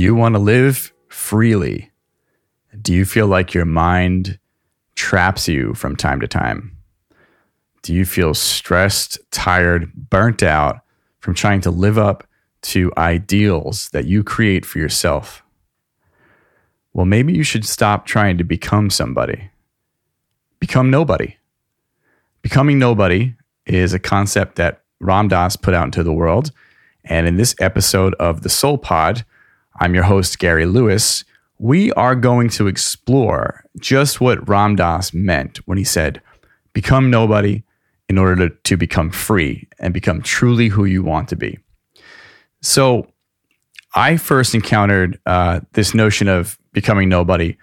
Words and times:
you 0.00 0.14
want 0.14 0.34
to 0.34 0.38
live 0.38 0.92
freely? 1.08 1.90
Do 2.80 2.92
you 2.92 3.04
feel 3.04 3.26
like 3.26 3.54
your 3.54 3.64
mind 3.64 4.38
traps 4.94 5.48
you 5.48 5.74
from 5.74 5.96
time 5.96 6.20
to 6.20 6.28
time? 6.28 6.76
Do 7.82 7.94
you 7.94 8.04
feel 8.04 8.34
stressed, 8.34 9.18
tired, 9.30 9.92
burnt 10.10 10.42
out 10.42 10.80
from 11.20 11.34
trying 11.34 11.60
to 11.62 11.70
live 11.70 11.98
up 11.98 12.26
to 12.60 12.92
ideals 12.96 13.88
that 13.90 14.04
you 14.04 14.22
create 14.22 14.66
for 14.66 14.78
yourself? 14.78 15.42
Well, 16.92 17.06
maybe 17.06 17.32
you 17.32 17.42
should 17.42 17.64
stop 17.64 18.06
trying 18.06 18.38
to 18.38 18.44
become 18.44 18.90
somebody. 18.90 19.50
Become 20.60 20.90
nobody. 20.90 21.36
Becoming 22.42 22.78
nobody 22.78 23.34
is 23.66 23.92
a 23.92 23.98
concept 23.98 24.56
that 24.56 24.82
Ram 25.00 25.28
Dass 25.28 25.56
put 25.56 25.74
out 25.74 25.86
into 25.86 26.02
the 26.02 26.12
world. 26.12 26.50
And 27.04 27.26
in 27.26 27.36
this 27.36 27.54
episode 27.60 28.14
of 28.14 28.42
the 28.42 28.48
Soul 28.48 28.78
Pod, 28.78 29.24
I'm 29.80 29.94
your 29.94 30.04
host, 30.04 30.38
Gary 30.38 30.64
Leuis. 30.64 31.24
We 31.58 31.92
are 31.92 32.14
going 32.14 32.48
to 32.50 32.66
explore 32.66 33.64
just 33.80 34.20
what 34.20 34.48
Ram 34.48 34.76
Dass 34.76 35.14
meant 35.14 35.58
when 35.66 35.78
he 35.78 35.84
said, 35.84 36.20
Become 36.72 37.10
nobody 37.10 37.62
in 38.08 38.18
order 38.18 38.48
to, 38.48 38.54
to 38.64 38.76
become 38.76 39.10
free 39.10 39.68
and 39.78 39.94
become 39.94 40.22
truly 40.22 40.68
who 40.68 40.84
you 40.84 41.02
want 41.02 41.28
to 41.28 41.36
be. 41.36 41.58
So, 42.62 43.06
I 43.94 44.16
first 44.16 44.54
encountered 44.54 45.18
uh, 45.26 45.60
this 45.72 45.94
notion 45.94 46.28
of 46.28 46.58
becoming 46.72 47.08
nobody 47.08 47.56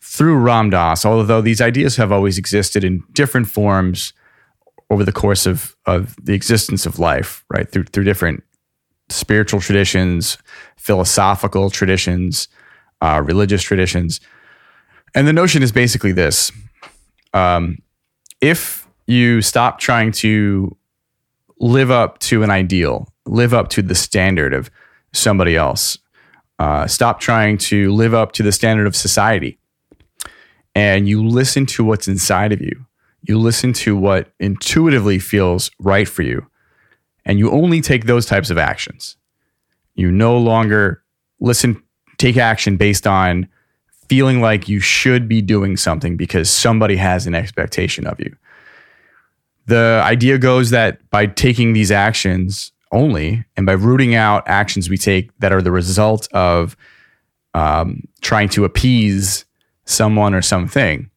through 0.00 0.36
Ram 0.36 0.70
Dass, 0.70 1.04
although 1.04 1.40
these 1.40 1.60
ideas 1.60 1.96
have 1.96 2.12
always 2.12 2.38
existed 2.38 2.84
in 2.84 3.02
different 3.12 3.48
forms 3.48 4.12
over 4.90 5.02
the 5.02 5.12
course 5.12 5.46
of, 5.46 5.74
of 5.86 6.14
the 6.22 6.34
existence 6.34 6.86
of 6.86 6.98
life, 6.98 7.44
right? 7.50 7.70
Through, 7.70 7.84
through 7.84 8.04
different 8.04 8.43
spiritual 9.08 9.60
traditions, 9.60 10.38
philosophical 10.76 11.70
traditions, 11.70 12.48
uh, 13.00 13.22
religious 13.24 13.62
traditions. 13.62 14.20
And 15.14 15.26
the 15.28 15.32
notion 15.32 15.62
is 15.62 15.72
basically 15.72 16.12
this. 16.12 16.50
Um, 17.32 17.78
if 18.40 18.88
you 19.06 19.42
stop 19.42 19.78
trying 19.78 20.12
to 20.12 20.76
live 21.58 21.90
up 21.90 22.18
to 22.18 22.42
an 22.42 22.50
ideal, 22.50 23.08
live 23.26 23.54
up 23.54 23.68
to 23.70 23.82
the 23.82 23.94
standard 23.94 24.52
of 24.52 24.70
somebody 25.12 25.56
else, 25.56 25.98
uh, 26.58 26.86
stop 26.86 27.20
trying 27.20 27.58
to 27.58 27.92
live 27.92 28.14
up 28.14 28.32
to 28.32 28.42
the 28.42 28.52
standard 28.52 28.86
of 28.86 28.94
society, 28.94 29.58
and 30.74 31.08
you 31.08 31.26
listen 31.26 31.66
to 31.66 31.84
what's 31.84 32.08
inside 32.08 32.52
of 32.52 32.60
you, 32.60 32.86
you 33.22 33.38
listen 33.38 33.72
to 33.72 33.96
what 33.96 34.32
intuitively 34.38 35.18
feels 35.18 35.70
right 35.78 36.08
for 36.08 36.22
you 36.22 36.46
and 37.24 37.38
you 37.38 37.50
only 37.50 37.80
take 37.80 38.06
those 38.06 38.26
types 38.26 38.50
of 38.50 38.58
actions. 38.58 39.16
You 39.94 40.10
no 40.10 40.36
longer 40.38 41.02
listen, 41.40 41.82
take 42.18 42.36
action 42.36 42.76
based 42.76 43.06
on 43.06 43.48
feeling 44.08 44.40
like 44.40 44.68
you 44.68 44.80
should 44.80 45.28
be 45.28 45.40
doing 45.40 45.76
something 45.76 46.16
because 46.16 46.50
somebody 46.50 46.96
has 46.96 47.26
an 47.26 47.34
expectation 47.34 48.06
of 48.06 48.20
you. 48.20 48.36
The 49.66 50.02
idea 50.04 50.38
goes 50.38 50.70
that 50.70 51.08
by 51.10 51.26
taking 51.26 51.72
these 51.72 51.90
actions 51.90 52.72
only 52.92 53.44
and 53.56 53.66
by 53.66 53.72
rooting 53.72 54.14
out 54.14 54.42
actions 54.46 54.90
we 54.90 54.98
take 54.98 55.36
that 55.38 55.52
are 55.52 55.62
the 55.62 55.72
result 55.72 56.28
of 56.32 56.76
um, 57.54 58.02
trying 58.20 58.48
to 58.50 58.64
appease 58.64 59.44
someone 59.86 60.34
or 60.34 60.42
something, 60.42 61.10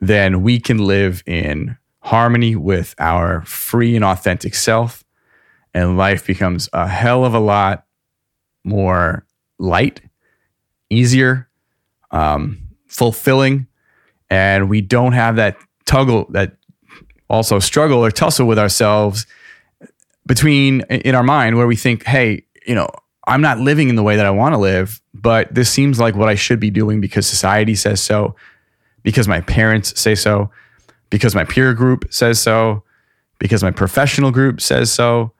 then 0.00 0.42
we 0.42 0.60
can 0.60 0.78
live 0.78 1.22
in 1.26 1.76
harmony 2.00 2.54
with 2.54 2.94
our 2.98 3.42
free 3.42 3.96
and 3.96 4.04
authentic 4.04 4.54
self 4.54 5.03
and 5.74 5.98
life 5.98 6.26
becomes 6.26 6.68
a 6.72 6.86
hell 6.86 7.24
of 7.24 7.34
a 7.34 7.40
lot 7.40 7.84
more 8.62 9.26
light, 9.58 10.00
easier, 10.88 11.48
um, 12.12 12.58
fulfilling, 12.86 13.66
and 14.30 14.70
we 14.70 14.80
don't 14.80 15.12
have 15.12 15.36
that 15.36 15.58
tuggle, 15.84 16.30
that 16.32 16.56
also 17.28 17.58
struggle 17.58 18.04
or 18.04 18.10
tussle 18.10 18.46
with 18.46 18.58
ourselves 18.58 19.26
between 20.26 20.80
in 20.82 21.14
our 21.14 21.22
mind 21.22 21.56
where 21.56 21.66
we 21.66 21.76
think, 21.76 22.04
hey, 22.04 22.44
you 22.66 22.74
know, 22.74 22.88
I'm 23.26 23.40
not 23.40 23.58
living 23.58 23.88
in 23.88 23.96
the 23.96 24.02
way 24.02 24.16
that 24.16 24.26
I 24.26 24.30
want 24.30 24.54
to 24.54 24.58
live, 24.58 25.00
but 25.12 25.54
this 25.54 25.70
seems 25.70 25.98
like 25.98 26.14
what 26.14 26.28
I 26.28 26.34
should 26.34 26.60
be 26.60 26.70
doing 26.70 27.00
because 27.00 27.26
society 27.26 27.74
says 27.74 28.02
so, 28.02 28.36
because 29.02 29.28
my 29.28 29.40
parents 29.42 29.98
say 30.00 30.14
so, 30.14 30.50
because 31.10 31.34
my 31.34 31.44
peer 31.44 31.74
group 31.74 32.06
says 32.10 32.40
so, 32.40 32.82
because 33.38 33.62
my 33.62 33.70
professional 33.70 34.30
group 34.30 34.60
says 34.60 34.92
so 34.92 35.33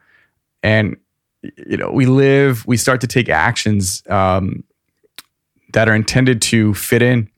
and 0.64 0.96
you 1.40 1.76
know 1.76 1.90
we 1.92 2.06
live 2.06 2.66
we 2.66 2.76
start 2.76 3.00
to 3.02 3.06
take 3.06 3.28
actions 3.28 4.02
um, 4.08 4.64
that 5.74 5.88
are 5.88 5.94
intended 5.94 6.42
to 6.42 6.74
fit 6.74 7.02
in 7.02 7.28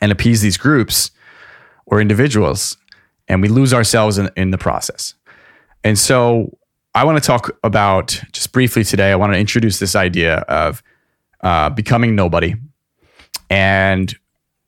and 0.00 0.10
appease 0.10 0.40
these 0.40 0.56
groups 0.56 1.12
or 1.86 2.00
individuals. 2.00 2.76
And 3.28 3.42
we 3.42 3.48
lose 3.48 3.74
ourselves 3.74 4.16
in, 4.18 4.30
in 4.36 4.50
the 4.50 4.58
process. 4.58 5.14
And 5.84 5.96
so 5.98 6.58
i 6.94 7.04
want 7.04 7.22
to 7.22 7.26
talk 7.26 7.50
about 7.62 8.20
just 8.32 8.50
briefly 8.50 8.82
today 8.82 9.12
i 9.12 9.14
want 9.14 9.32
to 9.32 9.38
introduce 9.38 9.78
this 9.78 9.94
idea 9.94 10.38
of 10.48 10.82
uh, 11.42 11.68
becoming 11.68 12.16
nobody 12.16 12.54
and 13.50 14.16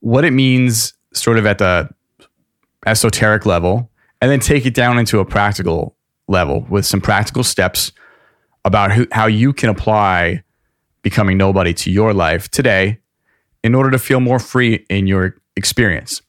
what 0.00 0.24
it 0.24 0.30
means 0.30 0.92
sort 1.14 1.38
of 1.38 1.47
at 1.47 1.56
the 1.58 1.88
esoteric 2.86 3.47
level 3.47 3.91
and 4.20 4.30
then 4.30 4.38
take 4.38 4.66
it 4.66 4.74
down 4.74 4.98
into 4.98 5.18
a 5.18 5.24
practical 5.24 5.97
level 6.30 6.64
with 6.70 6.86
some 6.86 7.00
practical 7.00 7.44
steps 7.44 7.92
about 8.64 8.92
who, 8.92 9.06
how 9.12 9.26
you 9.26 9.52
can 9.52 9.68
apply 9.68 10.42
becoming 11.02 11.36
nobody 11.36 11.74
to 11.74 11.91
your 11.91 12.14
life 12.14 12.48
today 12.50 12.98
in 13.62 13.74
order 13.74 13.91
to 13.91 13.98
feel 13.98 14.20
more 14.20 14.38
free 14.38 14.86
in 14.88 15.06
your 15.06 15.34
experience. 15.56 16.22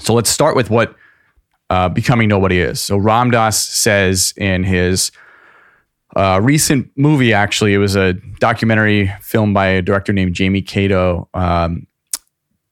So 0.00 0.12
let's 0.14 0.30
start 0.30 0.56
with 0.56 0.68
what 0.68 0.94
uh, 1.70 1.88
becoming 1.88 2.28
nobody 2.28 2.58
is. 2.58 2.80
So 2.80 2.96
Ram 2.96 3.30
Dass 3.30 3.58
says 3.62 4.34
in 4.36 4.64
his 4.64 5.12
uh, 6.16 6.40
recent 6.42 6.90
movie, 6.96 7.32
actually, 7.32 7.74
it 7.74 7.78
was 7.78 7.96
a 7.96 8.14
documentary 8.38 9.12
film 9.20 9.54
by 9.54 9.66
a 9.66 9.82
director 9.82 10.12
named 10.12 10.34
Jamie 10.34 10.62
Catto 10.62 11.28
um, 11.34 11.86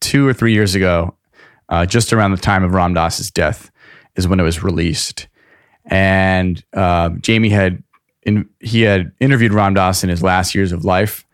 two 0.00 0.26
or 0.26 0.32
three 0.32 0.52
years 0.52 0.74
ago, 0.74 1.16
uh, 1.68 1.86
just 1.86 2.12
around 2.12 2.32
the 2.32 2.36
time 2.36 2.64
of 2.64 2.74
Ram 2.74 2.94
Dass's 2.94 3.30
death, 3.30 3.70
is 4.16 4.28
when 4.28 4.40
it 4.40 4.42
was 4.42 4.62
released 4.62 5.28
and 5.86 6.62
uh, 6.72 7.10
Jamie 7.20 7.50
had 7.50 7.82
in, 8.22 8.48
he 8.60 8.82
had 8.82 9.12
interviewed 9.20 9.52
Ram 9.52 9.74
Dass 9.74 10.04
in 10.04 10.10
his 10.10 10.22
last 10.22 10.54
years 10.54 10.72
of 10.72 10.84
life, 10.84 11.26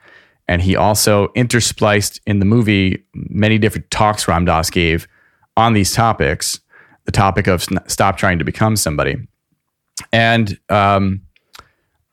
and 0.47 0.63
he 0.63 0.75
also 0.77 1.29
interspliced 1.29 2.21
in 2.27 2.39
the 2.39 2.45
movie 2.45 3.05
many 3.15 3.59
different 3.59 3.91
talks 3.91 4.27
Ram 4.27 4.45
Dass 4.45 4.71
gave 4.71 5.07
on 5.57 5.75
these 5.75 5.93
topics. 5.93 6.61
The 7.05 7.13
topic 7.13 7.47
of 7.47 7.67
stop 7.87 8.19
trying 8.19 8.39
to 8.39 8.45
become 8.45 8.77
somebody, 8.77 9.17
and 10.13 10.59
um, 10.69 11.23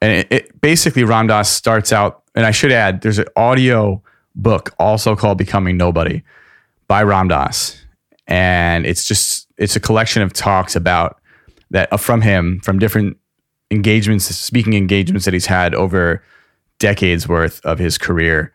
and 0.01 0.11
it, 0.11 0.27
it, 0.31 0.61
basically 0.61 1.03
Ram 1.03 1.27
Dass 1.27 1.49
starts 1.49 1.91
out. 1.91 2.23
And 2.33 2.45
I 2.45 2.51
should 2.51 2.71
add, 2.71 3.01
there's 3.01 3.19
an 3.19 3.27
audio 3.37 4.01
book 4.35 4.73
also 4.77 5.15
called 5.15 5.37
Becoming 5.37 5.77
Nobody 5.77 6.21
by 6.87 7.03
Ram 7.03 7.27
Dass, 7.27 7.81
and 8.27 8.85
it's 8.85 9.05
just 9.05 9.47
it's 9.57 9.75
a 9.75 9.79
collection 9.79 10.21
of 10.21 10.31
talks 10.33 10.75
about 10.75 11.19
that 11.75 11.91
uh, 11.91 11.97
from 11.97 12.21
him 12.21 12.61
from 12.61 12.79
different 12.79 13.17
engagements, 13.69 14.25
speaking 14.25 14.73
engagements 14.73 15.25
that 15.25 15.33
he's 15.33 15.45
had 15.45 15.75
over 15.75 16.23
decades 16.79 17.27
worth 17.27 17.63
of 17.65 17.79
his 17.79 17.97
career. 17.97 18.53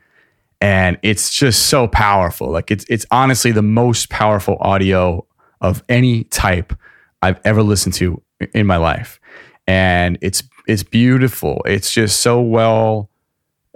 And 0.63 0.99
it's 1.03 1.31
just 1.31 1.67
so 1.67 1.87
powerful. 1.87 2.51
Like 2.51 2.71
it's 2.71 2.87
it's 2.89 3.05
honestly 3.11 3.53
the 3.53 3.63
most 3.63 4.09
powerful 4.09 4.57
audio 4.61 5.27
of 5.61 5.85
any 5.89 6.25
type 6.25 6.73
I've 7.21 7.39
ever 7.45 7.63
listened 7.63 7.95
to 7.97 8.23
in 8.55 8.67
my 8.67 8.79
life. 8.79 9.21
And 9.67 10.17
it's 10.23 10.43
it's 10.67 10.83
beautiful. 10.83 11.61
It's 11.67 11.93
just 11.93 12.21
so 12.21 12.41
well 12.41 13.11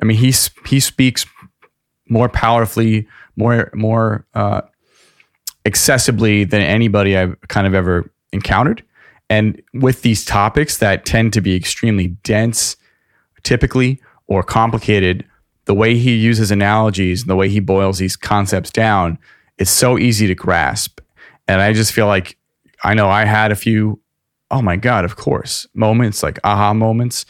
I 0.01 0.07
mean 0.07 0.17
he 0.17 0.33
he 0.67 0.81
speaks 0.81 1.27
more 2.09 2.31
powerfully, 2.31 3.07
more 3.37 3.71
more 3.75 4.27
uh, 4.33 4.63
accessibly 5.67 6.49
than 6.49 6.63
anybody 6.63 7.15
I've 7.15 7.39
kind 7.49 7.67
of 7.67 7.75
ever 7.75 8.11
encountered. 8.33 8.83
And 9.31 9.61
with 9.73 10.03
these 10.03 10.25
topics 10.25 10.79
that 10.79 11.05
tend 11.05 11.33
to 11.33 11.41
be 11.41 11.57
extremely 11.57 12.09
dense, 12.09 12.77
typically, 13.43 14.01
or 14.27 14.43
complicated, 14.43 15.25
the 15.65 15.75
way 15.75 15.97
he 15.97 16.15
uses 16.15 16.51
analogies 16.51 17.23
and 17.23 17.31
the 17.31 17.37
way 17.37 17.49
he 17.49 17.61
boils 17.61 17.99
these 17.99 18.17
concepts 18.17 18.71
down, 18.71 19.19
it's 19.59 19.71
so 19.71 19.99
easy 19.99 20.27
to 20.27 20.35
grasp. 20.35 21.01
And 21.49 21.61
I 21.61 21.73
just 21.73 21.93
feel 21.93 22.07
like 22.07 22.37
I 22.83 22.95
know 22.95 23.09
I 23.09 23.25
had 23.25 23.51
a 23.51 23.57
few, 23.57 24.01
oh 24.51 24.61
my 24.61 24.77
God, 24.77 25.05
of 25.05 25.17
course, 25.17 25.67
moments 25.75 26.23
like 26.23 26.39
aha 26.45 26.75
moments. 26.75 27.25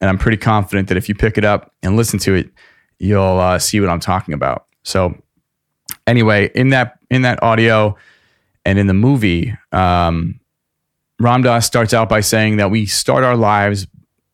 And 0.00 0.08
I'm 0.08 0.18
pretty 0.18 0.36
confident 0.36 0.88
that 0.88 0.96
if 0.96 1.08
you 1.08 1.14
pick 1.14 1.38
it 1.38 1.44
up 1.44 1.74
and 1.82 1.96
listen 1.96 2.18
to 2.20 2.34
it, 2.34 2.50
you'll 2.98 3.40
uh, 3.40 3.58
see 3.58 3.80
what 3.80 3.90
I'm 3.90 4.00
talking 4.00 4.34
about. 4.34 4.66
So, 4.84 5.14
anyway, 6.06 6.50
in 6.54 6.68
that 6.70 6.98
in 7.10 7.22
that 7.22 7.42
audio 7.42 7.96
and 8.64 8.78
in 8.78 8.86
the 8.86 8.94
movie, 8.94 9.56
um, 9.72 10.38
Ram 11.20 11.42
Dass 11.42 11.66
starts 11.66 11.92
out 11.92 12.08
by 12.08 12.20
saying 12.20 12.56
that 12.56 12.70
we 12.70 12.86
start 12.86 13.24
our 13.24 13.36
lives 13.36 13.86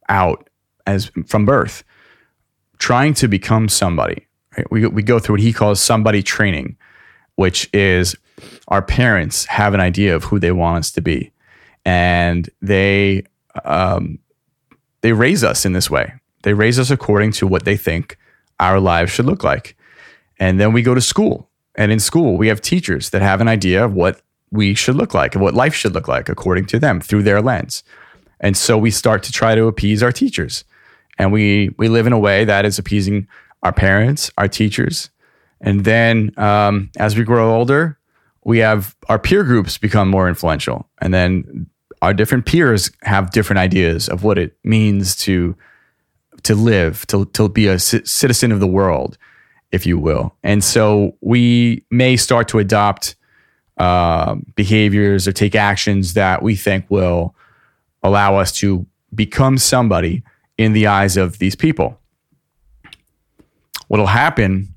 out 0.09 0.49
as 0.87 1.11
from 1.27 1.47
birth, 1.47 1.83
trying 2.79 3.15
to 3.15 3.29
become 3.29 3.69
somebody. 3.69 4.27
Right? 4.57 4.71
We, 4.71 4.87
we 4.87 5.03
go 5.03 5.19
through 5.19 5.35
what 5.35 5.41
he 5.41 5.53
calls 5.53 5.81
somebody 5.81 6.23
training, 6.23 6.77
which 7.37 7.71
is 7.73 8.15
our 8.69 8.83
parents 8.83 9.47
have 9.47 9.75
an 9.75 9.81
idea 9.81 10.15
of 10.15 10.25
who 10.25 10.39
they 10.39 10.53
want 10.53 10.79
us 10.79 10.91
to 10.93 11.01
be. 11.01 11.33
And 11.85 12.49
they, 12.61 13.25
um, 13.65 14.19
they 15.01 15.13
raise 15.13 15.45
us 15.45 15.65
in 15.65 15.73
this 15.73 15.91
way. 15.91 16.15
They 16.43 16.55
raise 16.55 16.79
us 16.79 16.91
according 16.91 17.33
to 17.33 17.47
what 17.47 17.65
they 17.65 17.77
think 17.77 18.19
our 18.61 18.81
lives 18.81 19.11
should 19.11 19.27
look 19.27 19.43
like. 19.43 19.77
And 20.39 20.61
then 20.61 20.73
we 20.73 20.83
go 20.83 20.95
to 20.95 21.01
school. 21.01 21.49
And 21.77 21.91
in 21.91 22.01
school, 22.01 22.37
we 22.37 22.49
have 22.49 22.61
teachers 22.61 23.11
that 23.11 23.23
have 23.23 23.41
an 23.41 23.49
idea 23.49 23.85
of 23.85 23.95
what 23.95 24.21
we 24.55 24.75
should 24.75 24.95
look 24.95 25.15
like 25.15 25.35
and 25.35 25.43
what 25.43 25.55
life 25.55 25.75
should 25.75 25.95
look 25.95 26.09
like 26.09 26.29
according 26.29 26.67
to 26.67 26.79
them 26.79 27.01
through 27.01 27.25
their 27.25 27.43
lens. 27.43 27.83
And 28.41 28.57
so 28.57 28.79
we 28.79 28.91
start 28.91 29.23
to 29.25 29.33
try 29.33 29.55
to 29.55 29.67
appease 29.67 30.03
our 30.03 30.13
teachers. 30.13 30.65
And 31.19 31.33
we, 31.33 31.75
we 31.77 31.89
live 31.89 32.07
in 32.07 32.13
a 32.13 32.19
way 32.19 32.45
that 32.45 32.65
is 32.65 32.79
appeasing 32.79 33.27
our 33.63 33.73
parents, 33.73 34.31
our 34.39 34.49
teachers. 34.49 35.11
And 35.61 35.85
then 35.85 36.33
um, 36.37 36.91
as 36.99 37.17
we 37.17 37.25
grow 37.25 37.55
older, 37.55 37.99
we 38.45 38.59
have 38.59 38.95
our 39.09 39.19
peer 39.19 39.43
groups 39.45 39.79
become 39.79 40.09
more 40.09 40.29
influential. 40.29 40.89
And 41.01 41.13
then 41.13 41.67
our 42.03 42.15
different 42.15 42.47
peers 42.47 42.91
have 43.03 43.33
different 43.33 43.59
ideas 43.59 44.09
of 44.09 44.23
what 44.23 44.39
it 44.39 44.57
means 44.63 45.17
to 45.17 45.57
to 46.43 46.55
live, 46.55 47.07
to, 47.07 47.25
to 47.27 47.49
be 47.49 47.67
a 47.69 47.79
c- 47.79 48.05
citizen 48.05 48.53
of 48.53 48.61
the 48.61 48.67
world, 48.67 49.17
if 49.73 49.87
you 49.87 49.99
will. 49.99 50.37
And 50.43 50.63
so 50.63 51.17
we 51.23 51.87
may 51.91 52.17
start 52.17 52.49
to 52.49 52.59
adopt 52.59 53.17
uh, 53.77 54.37
behaviors 54.55 55.27
or 55.27 55.33
take 55.33 55.55
actions 55.55 56.15
that 56.15 56.43
we 56.43 56.55
think 56.55 56.85
will 56.89 57.35
allow 58.03 58.37
us 58.37 58.53
to 58.53 58.87
become 59.15 59.59
somebody 59.59 60.23
in 60.59 60.73
the 60.73 60.87
eyes 60.87 61.17
of 61.17 61.39
these 61.39 61.57
people. 61.57 61.99
What'll 63.89 64.07
happen 64.07 64.69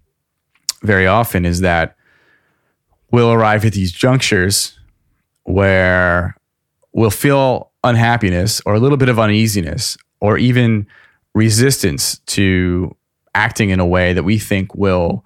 very 0.83 1.07
often 1.07 1.45
is 1.45 1.61
that 1.61 1.95
we'll 3.11 3.31
arrive 3.31 3.65
at 3.65 3.73
these 3.73 3.91
junctures 3.91 4.77
where 5.44 6.35
we'll 6.94 7.09
feel 7.09 7.71
unhappiness 7.83 8.61
or 8.65 8.73
a 8.75 8.79
little 8.79 8.97
bit 8.97 9.09
of 9.09 9.19
uneasiness 9.19 9.97
or 10.19 10.38
even 10.38 10.88
resistance 11.33 12.19
to 12.19 12.95
acting 13.35 13.69
in 13.69 13.79
a 13.79 13.85
way 13.85 14.13
that 14.13 14.23
we 14.23 14.39
think 14.39 14.73
will 14.75 15.23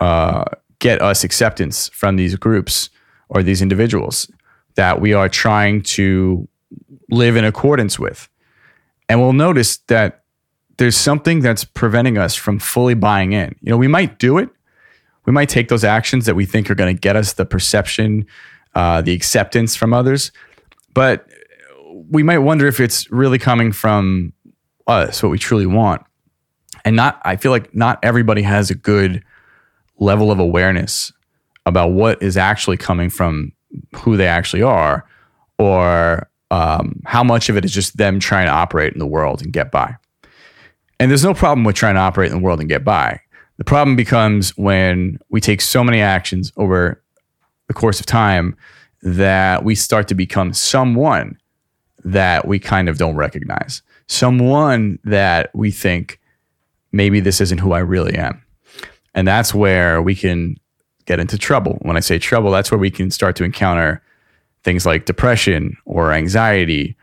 uh, 0.00 0.44
get 0.78 1.00
us 1.00 1.24
acceptance 1.24 1.88
from 1.88 2.16
these 2.16 2.36
groups 2.36 2.90
or 3.28 3.42
these 3.42 3.62
individuals 3.62 4.30
that 4.76 5.00
we 5.00 5.12
are 5.12 5.28
trying 5.28 5.82
to 5.82 6.48
live 7.10 7.36
in 7.36 7.44
accordance 7.44 7.98
with. 7.98 8.28
And 9.08 9.20
we'll 9.20 9.32
notice 9.32 9.78
that 9.88 10.24
there's 10.78 10.96
something 10.96 11.40
that's 11.40 11.64
preventing 11.64 12.18
us 12.18 12.34
from 12.34 12.58
fully 12.58 12.94
buying 12.94 13.32
in. 13.32 13.56
You 13.60 13.70
know, 13.70 13.76
we 13.76 13.88
might 13.88 14.18
do 14.18 14.38
it. 14.38 14.50
We 15.24 15.32
might 15.32 15.48
take 15.48 15.68
those 15.68 15.84
actions 15.84 16.26
that 16.26 16.34
we 16.34 16.44
think 16.44 16.70
are 16.70 16.74
going 16.74 16.94
to 16.94 17.00
get 17.00 17.16
us 17.16 17.32
the 17.32 17.46
perception, 17.46 18.26
uh, 18.74 19.02
the 19.02 19.12
acceptance 19.12 19.74
from 19.74 19.92
others. 19.92 20.30
But 20.94 21.28
we 22.10 22.22
might 22.22 22.38
wonder 22.38 22.66
if 22.66 22.78
it's 22.78 23.10
really 23.10 23.38
coming 23.38 23.72
from 23.72 24.32
us, 24.86 25.22
what 25.22 25.30
we 25.30 25.38
truly 25.38 25.66
want. 25.66 26.02
And 26.84 26.94
not, 26.94 27.20
I 27.24 27.36
feel 27.36 27.50
like 27.50 27.74
not 27.74 27.98
everybody 28.02 28.42
has 28.42 28.70
a 28.70 28.74
good 28.74 29.24
level 29.98 30.30
of 30.30 30.38
awareness 30.38 31.12
about 31.66 31.90
what 31.90 32.22
is 32.22 32.36
actually 32.36 32.76
coming 32.76 33.10
from 33.10 33.52
who 33.96 34.16
they 34.16 34.26
actually 34.26 34.62
are 34.62 35.06
or 35.58 36.28
um, 36.50 37.02
how 37.04 37.24
much 37.24 37.48
of 37.48 37.56
it 37.56 37.64
is 37.64 37.74
just 37.74 37.96
them 37.96 38.20
trying 38.20 38.46
to 38.46 38.52
operate 38.52 38.92
in 38.92 38.98
the 38.98 39.06
world 39.06 39.42
and 39.42 39.52
get 39.52 39.70
by. 39.70 39.94
And 40.98 41.10
there's 41.10 41.24
no 41.24 41.34
problem 41.34 41.64
with 41.64 41.76
trying 41.76 41.96
to 41.96 42.00
operate 42.00 42.30
in 42.30 42.38
the 42.38 42.42
world 42.42 42.60
and 42.60 42.68
get 42.68 42.84
by. 42.84 43.20
The 43.58 43.64
problem 43.64 43.96
becomes 43.96 44.56
when 44.56 45.18
we 45.28 45.40
take 45.40 45.60
so 45.60 45.82
many 45.82 46.00
actions 46.00 46.52
over 46.56 47.02
the 47.68 47.74
course 47.74 48.00
of 48.00 48.06
time 48.06 48.56
that 49.02 49.64
we 49.64 49.74
start 49.74 50.08
to 50.08 50.14
become 50.14 50.52
someone 50.52 51.38
that 52.04 52.46
we 52.46 52.58
kind 52.58 52.88
of 52.88 52.98
don't 52.98 53.16
recognize, 53.16 53.82
someone 54.06 54.98
that 55.04 55.50
we 55.54 55.70
think 55.70 56.20
maybe 56.92 57.20
this 57.20 57.40
isn't 57.40 57.58
who 57.58 57.72
I 57.72 57.80
really 57.80 58.14
am. 58.14 58.42
And 59.14 59.26
that's 59.26 59.54
where 59.54 60.00
we 60.00 60.14
can 60.14 60.56
get 61.06 61.20
into 61.20 61.38
trouble. 61.38 61.78
When 61.82 61.96
I 61.96 62.00
say 62.00 62.18
trouble, 62.18 62.50
that's 62.50 62.70
where 62.70 62.78
we 62.78 62.90
can 62.90 63.10
start 63.10 63.36
to 63.36 63.44
encounter 63.44 64.02
things 64.62 64.84
like 64.84 65.06
depression 65.06 65.76
or 65.84 66.12
anxiety. 66.12 66.96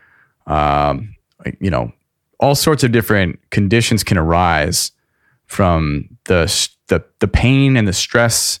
Um, 0.46 1.16
you 1.60 1.70
know, 1.70 1.92
all 2.38 2.54
sorts 2.54 2.84
of 2.84 2.92
different 2.92 3.38
conditions 3.50 4.04
can 4.04 4.18
arise 4.18 4.92
from 5.46 6.08
the 6.24 6.68
the 6.88 7.02
the 7.20 7.28
pain 7.28 7.76
and 7.76 7.88
the 7.88 7.92
stress 7.92 8.60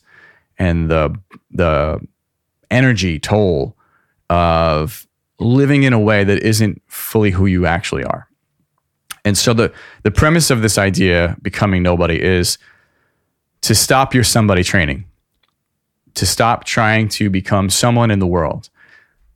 and 0.58 0.90
the 0.90 1.14
the 1.50 2.00
energy 2.70 3.18
toll 3.18 3.76
of 4.30 5.06
living 5.38 5.82
in 5.82 5.92
a 5.92 6.00
way 6.00 6.24
that 6.24 6.42
isn't 6.42 6.80
fully 6.86 7.30
who 7.30 7.46
you 7.46 7.66
actually 7.66 8.04
are. 8.04 8.28
And 9.24 9.36
so 9.36 9.52
the 9.52 9.72
the 10.02 10.10
premise 10.10 10.50
of 10.50 10.62
this 10.62 10.78
idea 10.78 11.36
becoming 11.42 11.82
nobody 11.82 12.20
is 12.22 12.58
to 13.62 13.74
stop 13.74 14.14
your 14.14 14.24
somebody 14.24 14.62
training. 14.62 15.04
To 16.14 16.26
stop 16.26 16.64
trying 16.64 17.08
to 17.10 17.28
become 17.28 17.68
someone 17.70 18.10
in 18.10 18.20
the 18.20 18.26
world 18.26 18.70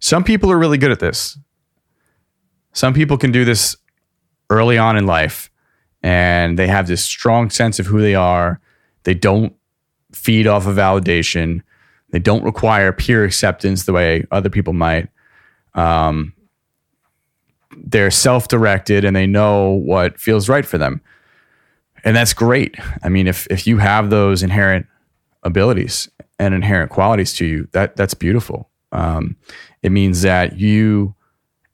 some 0.00 0.24
people 0.24 0.50
are 0.50 0.58
really 0.58 0.78
good 0.78 0.90
at 0.90 1.00
this. 1.00 1.38
Some 2.72 2.94
people 2.94 3.18
can 3.18 3.32
do 3.32 3.44
this 3.44 3.76
early 4.50 4.78
on 4.78 4.96
in 4.96 5.06
life 5.06 5.50
and 6.02 6.58
they 6.58 6.68
have 6.68 6.86
this 6.86 7.04
strong 7.04 7.50
sense 7.50 7.78
of 7.78 7.86
who 7.86 8.00
they 8.00 8.14
are. 8.14 8.60
They 9.02 9.14
don't 9.14 9.54
feed 10.12 10.46
off 10.46 10.66
of 10.66 10.76
validation. 10.76 11.62
They 12.10 12.20
don't 12.20 12.44
require 12.44 12.92
peer 12.92 13.24
acceptance 13.24 13.84
the 13.84 13.92
way 13.92 14.24
other 14.30 14.48
people 14.48 14.72
might. 14.72 15.08
Um, 15.74 16.32
they're 17.76 18.10
self 18.10 18.48
directed 18.48 19.04
and 19.04 19.16
they 19.16 19.26
know 19.26 19.70
what 19.72 20.18
feels 20.18 20.48
right 20.48 20.64
for 20.64 20.78
them. 20.78 21.00
And 22.04 22.16
that's 22.16 22.32
great. 22.32 22.76
I 23.02 23.08
mean, 23.08 23.26
if, 23.26 23.46
if 23.50 23.66
you 23.66 23.78
have 23.78 24.08
those 24.08 24.42
inherent 24.42 24.86
abilities 25.42 26.08
and 26.38 26.54
inherent 26.54 26.90
qualities 26.90 27.32
to 27.34 27.46
you, 27.46 27.68
that 27.72 27.96
that's 27.96 28.14
beautiful. 28.14 28.70
Um, 28.92 29.36
it 29.82 29.92
means 29.92 30.22
that 30.22 30.58
you 30.58 31.14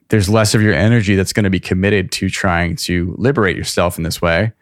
there's 0.08 0.28
less 0.28 0.54
of 0.54 0.62
your 0.62 0.74
energy 0.74 1.16
that's 1.16 1.32
going 1.32 1.44
to 1.44 1.50
be 1.50 1.60
committed 1.60 2.12
to 2.12 2.28
trying 2.28 2.76
to 2.76 3.14
liberate 3.18 3.56
yourself 3.56 3.96
in 3.98 4.04
this 4.04 4.20
way. 4.20 4.52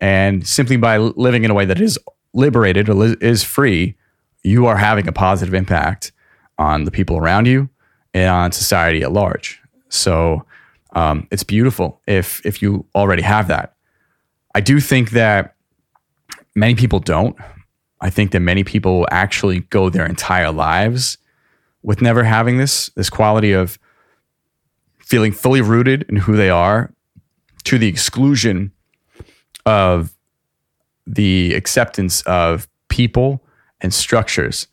And 0.00 0.46
simply 0.46 0.76
by 0.76 0.98
living 0.98 1.44
in 1.44 1.50
a 1.50 1.54
way 1.54 1.64
that 1.64 1.80
is 1.80 1.98
liberated 2.32 2.88
or 2.88 3.16
is 3.22 3.42
free, 3.42 3.96
you 4.44 4.66
are 4.66 4.76
having 4.76 5.08
a 5.08 5.12
positive 5.12 5.54
impact 5.54 6.12
on 6.58 6.84
the 6.84 6.90
people 6.90 7.16
around 7.16 7.46
you 7.46 7.68
and 8.14 8.30
on 8.30 8.52
society 8.52 9.02
at 9.02 9.12
large. 9.12 9.60
So 9.88 10.44
um, 10.92 11.26
it's 11.30 11.42
beautiful 11.42 12.00
if 12.06 12.44
if 12.46 12.62
you 12.62 12.86
already 12.94 13.22
have 13.22 13.48
that. 13.48 13.74
I 14.54 14.60
do 14.60 14.80
think 14.80 15.10
that 15.10 15.54
many 16.54 16.74
people 16.74 17.00
don't. 17.00 17.36
I 18.00 18.10
think 18.10 18.30
that 18.32 18.40
many 18.40 18.64
people 18.64 18.98
will 18.98 19.08
actually 19.10 19.60
go 19.60 19.90
their 19.90 20.06
entire 20.06 20.52
lives 20.52 21.18
with 21.82 22.00
never 22.00 22.24
having 22.24 22.58
this, 22.58 22.90
this 22.90 23.10
quality 23.10 23.52
of 23.52 23.78
feeling 24.98 25.32
fully 25.32 25.60
rooted 25.60 26.04
in 26.08 26.16
who 26.16 26.36
they 26.36 26.50
are 26.50 26.92
to 27.64 27.78
the 27.78 27.88
exclusion 27.88 28.72
of 29.66 30.14
the 31.06 31.54
acceptance 31.54 32.22
of 32.22 32.68
people 32.88 33.42
and 33.80 33.92
structures 33.92 34.66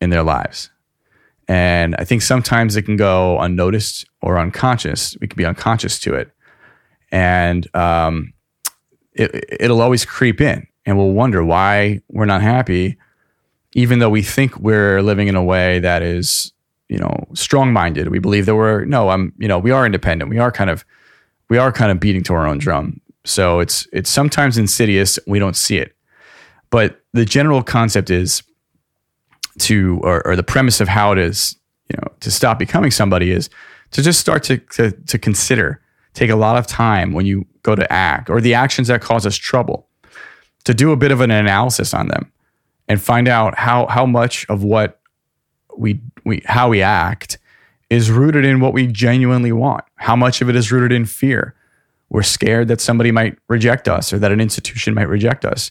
in 0.00 0.10
their 0.10 0.22
lives. 0.22 0.70
And 1.48 1.94
I 1.96 2.04
think 2.04 2.22
sometimes 2.22 2.74
it 2.74 2.82
can 2.82 2.96
go 2.96 3.38
unnoticed 3.38 4.04
or 4.20 4.38
unconscious. 4.38 5.16
We 5.20 5.28
can 5.28 5.36
be 5.36 5.44
unconscious 5.44 5.98
to 6.00 6.14
it. 6.14 6.32
And 7.12 7.68
um, 7.74 8.32
it, 9.12 9.44
it'll 9.60 9.80
always 9.80 10.04
creep 10.04 10.40
in. 10.40 10.66
And 10.86 10.96
we'll 10.96 11.12
wonder 11.12 11.44
why 11.44 12.00
we're 12.08 12.24
not 12.24 12.40
happy 12.40 12.96
even 13.76 13.98
though 13.98 14.08
we 14.08 14.22
think 14.22 14.58
we're 14.58 15.02
living 15.02 15.28
in 15.28 15.36
a 15.36 15.44
way 15.44 15.78
that 15.80 16.02
is, 16.02 16.50
you 16.88 16.96
know, 16.96 17.26
strong 17.34 17.74
minded. 17.74 18.08
We 18.08 18.18
believe 18.18 18.46
that 18.46 18.56
we're 18.56 18.86
no, 18.86 19.10
I'm, 19.10 19.34
you 19.36 19.46
know, 19.46 19.58
we 19.58 19.70
are 19.70 19.84
independent. 19.84 20.30
We 20.30 20.38
are 20.38 20.50
kind 20.50 20.70
of, 20.70 20.82
we 21.50 21.58
are 21.58 21.70
kind 21.70 21.92
of 21.92 22.00
beating 22.00 22.22
to 22.24 22.32
our 22.32 22.46
own 22.46 22.56
drum. 22.56 23.02
So 23.24 23.60
it's 23.60 23.86
it's 23.92 24.08
sometimes 24.08 24.56
insidious. 24.56 25.18
We 25.26 25.38
don't 25.38 25.56
see 25.56 25.76
it, 25.76 25.94
but 26.70 27.02
the 27.12 27.26
general 27.26 27.62
concept 27.62 28.08
is 28.08 28.42
to, 29.58 30.00
or, 30.02 30.26
or 30.26 30.36
the 30.36 30.42
premise 30.42 30.80
of 30.80 30.88
how 30.88 31.12
it 31.12 31.18
is, 31.18 31.54
you 31.90 31.96
know, 31.98 32.14
to 32.20 32.30
stop 32.30 32.58
becoming 32.58 32.90
somebody 32.90 33.30
is 33.30 33.50
to 33.90 34.02
just 34.02 34.20
start 34.20 34.42
to, 34.44 34.56
to 34.58 34.92
to 34.92 35.18
consider, 35.18 35.82
take 36.14 36.30
a 36.30 36.36
lot 36.36 36.56
of 36.56 36.66
time 36.66 37.12
when 37.12 37.26
you 37.26 37.44
go 37.62 37.74
to 37.74 37.92
act 37.92 38.30
or 38.30 38.40
the 38.40 38.54
actions 38.54 38.88
that 38.88 39.02
cause 39.02 39.26
us 39.26 39.36
trouble, 39.36 39.86
to 40.66 40.74
do 40.74 40.92
a 40.92 40.96
bit 40.96 41.10
of 41.10 41.20
an 41.20 41.30
analysis 41.30 41.92
on 41.94 42.08
them 42.08 42.30
and 42.86 43.00
find 43.00 43.26
out 43.26 43.58
how 43.58 43.86
how 43.86 44.06
much 44.06 44.46
of 44.48 44.62
what 44.62 45.00
we 45.76 46.00
we 46.24 46.42
how 46.44 46.68
we 46.68 46.82
act 46.82 47.38
is 47.88 48.10
rooted 48.10 48.44
in 48.44 48.60
what 48.60 48.72
we 48.72 48.86
genuinely 48.86 49.52
want. 49.52 49.84
How 49.96 50.14
much 50.14 50.42
of 50.42 50.48
it 50.48 50.56
is 50.56 50.70
rooted 50.70 50.92
in 50.92 51.06
fear? 51.06 51.56
we're 52.08 52.22
scared 52.22 52.68
that 52.68 52.80
somebody 52.80 53.10
might 53.10 53.38
reject 53.48 53.88
us 53.88 54.12
or 54.12 54.18
that 54.18 54.32
an 54.32 54.40
institution 54.40 54.94
might 54.94 55.08
reject 55.08 55.44
us. 55.44 55.70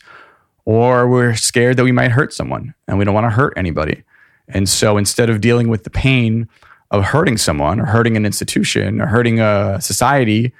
Or 0.65 1.07
we're 1.07 1.35
scared 1.35 1.77
that 1.77 1.83
we 1.83 1.91
might 1.91 2.11
hurt 2.11 2.33
someone 2.33 2.73
and 2.87 2.97
we 2.97 3.05
don't 3.05 3.13
want 3.13 3.25
to 3.25 3.35
hurt 3.35 3.53
anybody. 3.55 4.03
And 4.47 4.67
so 4.67 4.97
instead 4.97 5.29
of 5.29 5.41
dealing 5.41 5.69
with 5.69 5.83
the 5.83 5.89
pain 5.89 6.47
of 6.91 7.03
hurting 7.03 7.37
someone 7.37 7.79
or 7.79 7.85
hurting 7.85 8.17
an 8.17 8.25
institution 8.25 9.01
or 9.01 9.07
hurting 9.07 9.39
a 9.39 9.79
society 9.81 10.53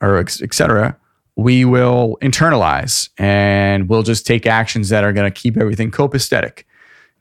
or 0.00 0.18
et 0.18 0.54
cetera, 0.54 0.96
we 1.36 1.64
will 1.64 2.16
internalize 2.22 3.10
and 3.18 3.88
we'll 3.88 4.02
just 4.02 4.26
take 4.26 4.46
actions 4.46 4.88
that 4.88 5.04
are 5.04 5.12
going 5.12 5.30
to 5.30 5.40
keep 5.40 5.56
everything 5.56 5.90
copacetic, 5.90 6.64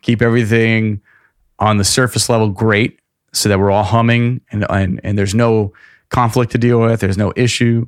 keep 0.01 0.21
everything 0.21 1.01
on 1.59 1.77
the 1.77 1.83
surface 1.83 2.29
level 2.29 2.49
great 2.49 2.99
so 3.33 3.49
that 3.49 3.59
we're 3.59 3.71
all 3.71 3.83
humming 3.83 4.39
and, 4.51 4.65
and, 4.69 5.01
and 5.03 5.17
there's 5.17 5.35
no 5.35 5.73
conflict 6.09 6.51
to 6.53 6.57
deal 6.57 6.79
with, 6.79 7.01
there's 7.01 7.17
no 7.17 7.33
issue. 7.35 7.85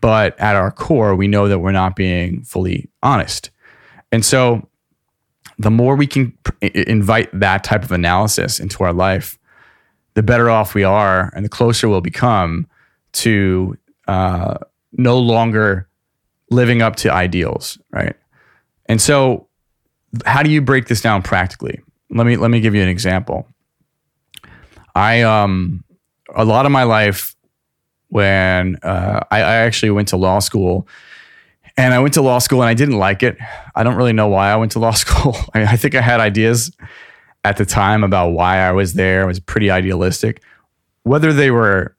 But 0.00 0.38
at 0.40 0.56
our 0.56 0.70
core, 0.70 1.14
we 1.14 1.28
know 1.28 1.48
that 1.48 1.58
we're 1.58 1.72
not 1.72 1.94
being 1.94 2.42
fully 2.44 2.88
honest. 3.02 3.50
And 4.12 4.24
so 4.24 4.66
the 5.58 5.70
more 5.70 5.94
we 5.94 6.06
can 6.06 6.36
invite 6.60 7.28
that 7.38 7.64
type 7.64 7.84
of 7.84 7.92
analysis 7.92 8.60
into 8.60 8.82
our 8.82 8.92
life, 8.92 9.38
the 10.14 10.22
better 10.22 10.48
off 10.48 10.74
we 10.74 10.84
are 10.84 11.32
and 11.34 11.44
the 11.44 11.50
closer 11.50 11.88
we'll 11.88 12.00
become 12.00 12.66
to 13.12 13.76
uh, 14.08 14.56
no 14.96 15.18
longer 15.18 15.88
living 16.50 16.82
up 16.82 16.96
to 16.96 17.12
ideals, 17.12 17.78
right? 17.90 18.16
And 18.86 19.00
so, 19.00 19.48
how 20.24 20.42
do 20.42 20.50
you 20.50 20.60
break 20.60 20.86
this 20.86 21.00
down 21.00 21.22
practically? 21.22 21.80
Let 22.10 22.26
me 22.26 22.36
let 22.36 22.50
me 22.50 22.60
give 22.60 22.74
you 22.74 22.82
an 22.82 22.88
example. 22.88 23.48
I 24.94 25.22
um 25.22 25.84
a 26.34 26.44
lot 26.44 26.66
of 26.66 26.72
my 26.72 26.84
life 26.84 27.34
when 28.08 28.76
uh, 28.82 29.20
I, 29.30 29.38
I 29.38 29.54
actually 29.56 29.90
went 29.90 30.08
to 30.08 30.16
law 30.16 30.38
school 30.38 30.86
and 31.76 31.92
I 31.92 31.98
went 31.98 32.14
to 32.14 32.22
law 32.22 32.38
school 32.38 32.62
and 32.62 32.68
I 32.68 32.74
didn't 32.74 32.98
like 32.98 33.22
it. 33.22 33.36
I 33.74 33.82
don't 33.82 33.96
really 33.96 34.12
know 34.12 34.28
why 34.28 34.52
I 34.52 34.56
went 34.56 34.72
to 34.72 34.78
law 34.78 34.90
school. 34.92 35.36
I, 35.54 35.64
I 35.64 35.76
think 35.76 35.94
I 35.94 36.00
had 36.00 36.20
ideas 36.20 36.70
at 37.44 37.56
the 37.56 37.66
time 37.66 38.04
about 38.04 38.28
why 38.30 38.58
I 38.58 38.72
was 38.72 38.94
there. 38.94 39.22
It 39.22 39.26
was 39.26 39.40
pretty 39.40 39.70
idealistic. 39.70 40.42
Whether 41.02 41.32
they 41.32 41.50
were, 41.50 41.93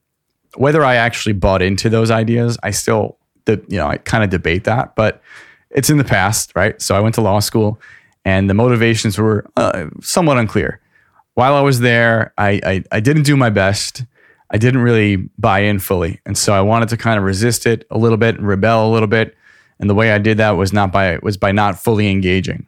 whether 0.56 0.84
I 0.84 0.96
actually 0.96 1.34
bought 1.34 1.62
into 1.62 1.90
those 1.90 2.12
ideas, 2.12 2.58
I 2.64 2.72
still, 2.72 3.18
you 3.48 3.64
know, 3.70 3.88
I 3.88 3.98
kind 3.98 4.24
of 4.24 4.30
debate 4.30 4.64
that, 4.66 4.96
but 4.96 5.22
it's 5.70 5.90
in 5.90 5.98
the 5.98 6.04
past, 6.04 6.52
right? 6.56 6.82
So 6.82 6.96
I 6.96 7.00
went 7.00 7.16
to 7.16 7.22
law 7.22 7.40
school 7.40 7.80
and 8.24 8.50
the 8.50 8.54
motivations 8.54 9.18
were 9.18 9.46
uh, 9.58 9.88
somewhat 10.02 10.38
unclear. 10.38 10.80
While 11.36 11.54
I 11.54 11.62
was 11.62 11.82
there, 11.82 12.34
I, 12.38 12.62
I, 12.66 12.84
I 12.92 13.00
didn't 13.00 13.24
do 13.24 13.36
my 13.36 13.50
best. 13.50 14.04
I 14.52 14.58
didn't 14.58 14.82
really 14.82 15.18
buy 15.38 15.60
in 15.60 15.80
fully. 15.80 16.22
And 16.26 16.38
so 16.38 16.54
I 16.54 16.62
wanted 16.62 16.90
to 16.90 16.98
kind 16.98 17.18
of 17.18 17.24
resist 17.24 17.66
it 17.66 17.86
a 17.92 17.98
little 17.98 18.18
bit 18.18 18.36
and 18.38 18.48
rebel 18.48 18.90
a 18.90 18.92
little 18.92 19.08
bit. 19.08 19.36
And 19.80 19.90
the 19.90 19.96
way 19.96 20.12
I 20.12 20.18
did 20.18 20.38
that 20.38 20.52
was 20.52 20.72
not 20.72 20.92
by 20.92 21.18
was 21.22 21.36
by 21.36 21.52
not 21.52 21.78
fully 21.78 22.10
engaging. 22.10 22.68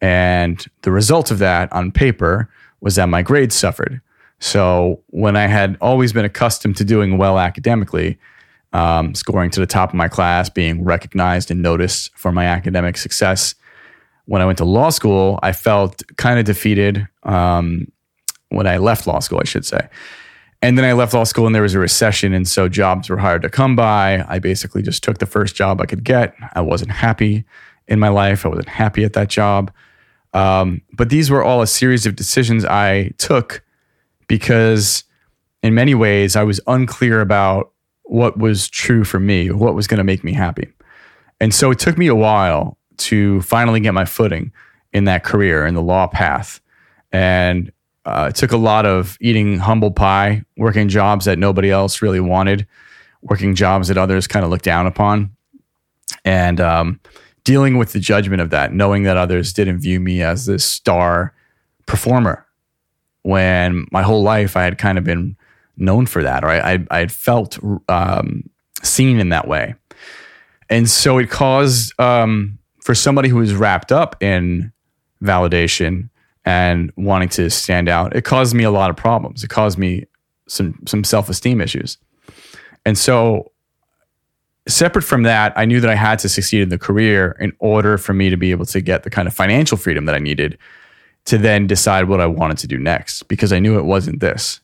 And 0.00 0.64
the 0.82 0.92
result 0.92 1.30
of 1.30 1.38
that 1.38 1.72
on 1.72 1.90
paper 1.90 2.48
was 2.80 2.94
that 2.94 3.08
my 3.08 3.22
grades 3.22 3.56
suffered. 3.56 4.00
So 4.38 5.02
when 5.08 5.36
I 5.36 5.46
had 5.46 5.76
always 5.80 6.12
been 6.12 6.24
accustomed 6.24 6.76
to 6.76 6.84
doing 6.84 7.18
well 7.18 7.38
academically, 7.38 8.18
um, 8.72 9.14
scoring 9.14 9.50
to 9.52 9.60
the 9.60 9.66
top 9.66 9.90
of 9.90 9.94
my 9.94 10.08
class, 10.08 10.50
being 10.50 10.84
recognized 10.84 11.50
and 11.50 11.62
noticed 11.62 12.12
for 12.14 12.32
my 12.32 12.44
academic 12.44 12.96
success, 12.96 13.54
when 14.26 14.42
I 14.42 14.46
went 14.46 14.58
to 14.58 14.64
law 14.64 14.90
school, 14.90 15.38
I 15.42 15.52
felt 15.52 16.02
kind 16.16 16.38
of 16.38 16.44
defeated 16.44 17.08
um, 17.22 17.90
when 18.50 18.66
I 18.66 18.76
left 18.76 19.06
law 19.06 19.20
school, 19.20 19.40
I 19.40 19.44
should 19.46 19.64
say. 19.64 19.88
And 20.62 20.76
then 20.76 20.84
I 20.84 20.92
left 20.94 21.14
law 21.14 21.24
school 21.24 21.46
and 21.46 21.54
there 21.54 21.62
was 21.62 21.74
a 21.74 21.78
recession. 21.78 22.32
And 22.32 22.46
so 22.48 22.68
jobs 22.68 23.08
were 23.08 23.18
hard 23.18 23.42
to 23.42 23.48
come 23.48 23.76
by. 23.76 24.24
I 24.26 24.38
basically 24.38 24.82
just 24.82 25.02
took 25.02 25.18
the 25.18 25.26
first 25.26 25.54
job 25.54 25.80
I 25.80 25.86
could 25.86 26.02
get. 26.02 26.34
I 26.54 26.60
wasn't 26.60 26.90
happy 26.90 27.44
in 27.88 27.98
my 27.98 28.08
life. 28.08 28.44
I 28.44 28.48
wasn't 28.48 28.68
happy 28.68 29.04
at 29.04 29.12
that 29.12 29.28
job. 29.28 29.70
Um, 30.32 30.82
but 30.92 31.08
these 31.08 31.30
were 31.30 31.44
all 31.44 31.62
a 31.62 31.66
series 31.66 32.04
of 32.04 32.16
decisions 32.16 32.64
I 32.64 33.12
took 33.18 33.62
because, 34.26 35.04
in 35.62 35.74
many 35.74 35.94
ways, 35.94 36.36
I 36.36 36.42
was 36.42 36.60
unclear 36.66 37.20
about 37.20 37.72
what 38.04 38.38
was 38.38 38.68
true 38.68 39.04
for 39.04 39.18
me, 39.18 39.50
what 39.50 39.74
was 39.74 39.86
going 39.86 39.98
to 39.98 40.04
make 40.04 40.22
me 40.22 40.32
happy. 40.32 40.68
And 41.40 41.54
so 41.54 41.70
it 41.70 41.78
took 41.78 41.98
me 41.98 42.06
a 42.06 42.14
while 42.14 42.78
to 42.98 43.42
finally 43.42 43.80
get 43.80 43.92
my 43.94 44.04
footing 44.04 44.52
in 44.92 45.04
that 45.04 45.24
career, 45.24 45.66
in 45.66 45.74
the 45.74 45.82
law 45.82 46.06
path. 46.06 46.60
And 47.12 47.72
uh, 48.04 48.28
it 48.30 48.36
took 48.36 48.52
a 48.52 48.56
lot 48.56 48.86
of 48.86 49.18
eating 49.20 49.58
humble 49.58 49.90
pie, 49.90 50.42
working 50.56 50.88
jobs 50.88 51.24
that 51.24 51.38
nobody 51.38 51.70
else 51.70 52.00
really 52.00 52.20
wanted, 52.20 52.66
working 53.22 53.54
jobs 53.54 53.88
that 53.88 53.98
others 53.98 54.26
kind 54.26 54.44
of 54.44 54.50
looked 54.50 54.64
down 54.64 54.86
upon. 54.86 55.32
And, 56.24 56.60
um, 56.60 57.00
dealing 57.42 57.78
with 57.78 57.92
the 57.92 58.00
judgment 58.00 58.42
of 58.42 58.50
that, 58.50 58.72
knowing 58.72 59.04
that 59.04 59.16
others 59.16 59.52
didn't 59.52 59.78
view 59.78 60.00
me 60.00 60.22
as 60.22 60.46
this 60.46 60.64
star 60.64 61.32
performer 61.86 62.45
when 63.26 63.88
my 63.90 64.02
whole 64.02 64.22
life 64.22 64.56
I 64.56 64.62
had 64.62 64.78
kind 64.78 64.98
of 64.98 65.02
been 65.02 65.36
known 65.76 66.06
for 66.06 66.22
that, 66.22 66.44
or 66.44 66.48
I, 66.48 66.78
I, 66.92 66.98
had 66.98 67.10
felt 67.10 67.58
um, 67.88 68.48
seen 68.84 69.18
in 69.18 69.30
that 69.30 69.48
way. 69.48 69.74
And 70.70 70.88
so 70.88 71.18
it 71.18 71.28
caused, 71.28 71.92
um, 72.00 72.56
for 72.84 72.94
somebody 72.94 73.28
who 73.28 73.38
was 73.38 73.52
wrapped 73.52 73.90
up 73.90 74.22
in 74.22 74.72
validation 75.24 76.08
and 76.44 76.92
wanting 76.94 77.28
to 77.30 77.50
stand 77.50 77.88
out, 77.88 78.14
it 78.14 78.22
caused 78.22 78.54
me 78.54 78.62
a 78.62 78.70
lot 78.70 78.90
of 78.90 78.96
problems. 78.96 79.42
It 79.42 79.50
caused 79.50 79.76
me 79.76 80.06
some, 80.46 80.78
some 80.86 81.02
self 81.02 81.28
esteem 81.28 81.60
issues. 81.60 81.98
And 82.84 82.96
so 82.96 83.50
separate 84.68 85.02
from 85.02 85.24
that, 85.24 85.52
I 85.56 85.64
knew 85.64 85.80
that 85.80 85.90
I 85.90 85.96
had 85.96 86.20
to 86.20 86.28
succeed 86.28 86.62
in 86.62 86.68
the 86.68 86.78
career 86.78 87.36
in 87.40 87.52
order 87.58 87.98
for 87.98 88.14
me 88.14 88.30
to 88.30 88.36
be 88.36 88.52
able 88.52 88.66
to 88.66 88.80
get 88.80 89.02
the 89.02 89.10
kind 89.10 89.26
of 89.26 89.34
financial 89.34 89.76
freedom 89.76 90.04
that 90.04 90.14
I 90.14 90.20
needed 90.20 90.56
to 91.26 91.38
then 91.38 91.66
decide 91.66 92.08
what 92.08 92.20
I 92.20 92.26
wanted 92.26 92.58
to 92.58 92.66
do 92.66 92.78
next 92.78 93.24
because 93.24 93.52
I 93.52 93.58
knew 93.58 93.78
it 93.78 93.84
wasn't 93.84 94.20
this. 94.20 94.60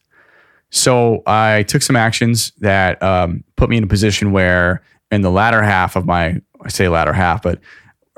So 0.71 1.23
I 1.27 1.65
took 1.65 1.83
some 1.83 1.97
actions 1.97 2.53
that 2.61 3.03
um, 3.03 3.45
put 3.57 3.69
me 3.69 3.77
in 3.77 3.85
a 3.85 3.89
position 3.89 4.33
where, 4.33 4.83
in 5.11 5.21
the 5.21 5.31
latter 5.31 5.63
half 5.63 5.97
of 5.97 6.07
my, 6.07 6.41
I 6.63 6.69
say 6.69 6.89
latter 6.89 7.13
half, 7.13 7.43
but 7.43 7.61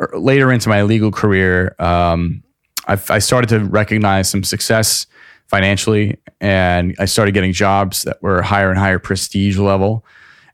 er, 0.01 0.11
later 0.15 0.53
into 0.53 0.69
my 0.69 0.83
legal 0.83 1.11
career, 1.11 1.75
um, 1.81 2.45
I, 2.87 2.93
I 3.09 3.19
started 3.19 3.49
to 3.49 3.61
recognize 3.61 4.31
some 4.31 4.45
success 4.45 5.07
financially, 5.49 6.17
and 6.41 6.95
I 6.99 7.07
started 7.07 7.33
getting 7.33 7.53
jobs 7.53 8.03
that 8.03 8.23
were 8.23 8.43
higher 8.43 8.71
and 8.71 8.79
higher 8.79 8.99
prestige 8.99 9.59
level. 9.59 10.05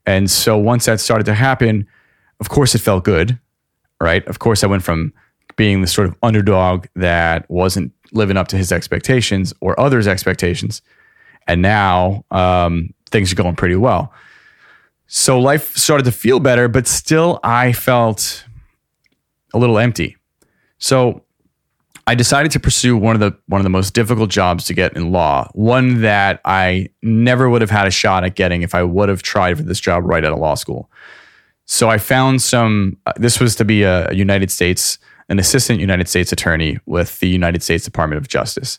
And 0.07 0.31
so 0.31 0.57
once 0.57 0.87
that 0.87 1.01
started 1.01 1.25
to 1.25 1.35
happen, 1.35 1.87
of 2.41 2.49
course 2.49 2.75
it 2.75 2.79
felt 2.79 3.05
good, 3.05 3.39
right? 4.01 4.27
Of 4.27 4.39
course 4.39 4.65
I 4.65 4.69
went 4.69 4.83
from 4.83 5.13
being 5.61 5.83
the 5.83 5.87
sort 5.87 6.09
of 6.09 6.17
underdog 6.23 6.87
that 6.97 7.45
wasn't 7.50 7.93
living 8.12 8.38
up 8.38 8.49
to 8.49 8.57
his 8.57 8.73
expectations 8.73 9.52
or 9.61 9.79
others' 9.79 10.09
expectations. 10.09 10.81
And 11.47 11.61
now 11.61 12.25
um, 12.31 12.95
things 13.11 13.31
are 13.31 13.35
going 13.35 13.57
pretty 13.57 13.76
well. 13.76 14.11
So 15.07 15.38
life 15.38 15.76
started 15.76 16.05
to 16.05 16.12
feel 16.12 16.40
better, 16.40 16.67
but 16.67 16.87
still 16.87 17.40
I 17.45 17.75
felt 17.75 18.47
a 19.52 19.59
little 19.59 19.79
empty. 19.79 20.17
So 20.79 21.25
I 22.07 22.14
decided 22.14 22.52
to 22.52 22.61
pursue 22.61 22.97
one 22.97 23.14
of 23.14 23.21
the 23.21 23.37
one 23.47 23.61
of 23.61 23.64
the 23.64 23.69
most 23.69 23.93
difficult 23.93 24.31
jobs 24.31 24.64
to 24.64 24.73
get 24.73 24.97
in 24.97 25.12
law, 25.12 25.47
one 25.52 26.00
that 26.00 26.40
I 26.47 26.88
never 27.02 27.50
would 27.50 27.61
have 27.61 27.71
had 27.71 27.87
a 27.87 27.90
shot 27.90 28.25
at 28.25 28.35
getting 28.35 28.62
if 28.62 28.75
I 28.75 28.83
would 28.83 29.11
have 29.11 29.21
tried 29.21 29.59
for 29.59 29.62
this 29.64 29.79
job 29.79 30.05
right 30.07 30.25
out 30.25 30.33
of 30.33 30.38
law 30.38 30.55
school. 30.55 30.90
So 31.67 31.90
I 31.90 31.99
found 31.99 32.40
some. 32.40 32.97
Uh, 33.05 33.12
this 33.17 33.38
was 33.38 33.57
to 33.57 33.67
be 33.67 33.83
a, 33.83 34.09
a 34.09 34.14
United 34.14 34.50
States, 34.50 34.99
an 35.31 35.39
assistant 35.39 35.81
United 35.81 36.09
States 36.09 36.33
attorney 36.33 36.79
with 36.85 37.19
the 37.21 37.29
United 37.29 37.63
States 37.63 37.85
Department 37.85 38.19
of 38.19 38.29
Justice, 38.29 38.79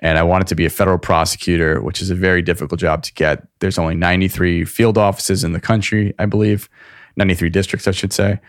and 0.00 0.18
I 0.18 0.24
wanted 0.24 0.48
to 0.48 0.56
be 0.56 0.66
a 0.66 0.70
federal 0.70 0.98
prosecutor, 0.98 1.80
which 1.80 2.02
is 2.02 2.10
a 2.10 2.16
very 2.16 2.42
difficult 2.42 2.80
job 2.80 3.04
to 3.04 3.14
get. 3.14 3.46
There's 3.60 3.78
only 3.78 3.94
93 3.94 4.64
field 4.64 4.98
offices 4.98 5.44
in 5.44 5.52
the 5.52 5.60
country, 5.60 6.12
I 6.18 6.26
believe, 6.26 6.68
93 7.16 7.48
districts, 7.50 7.86
I 7.86 7.92
should 7.92 8.12
say, 8.12 8.40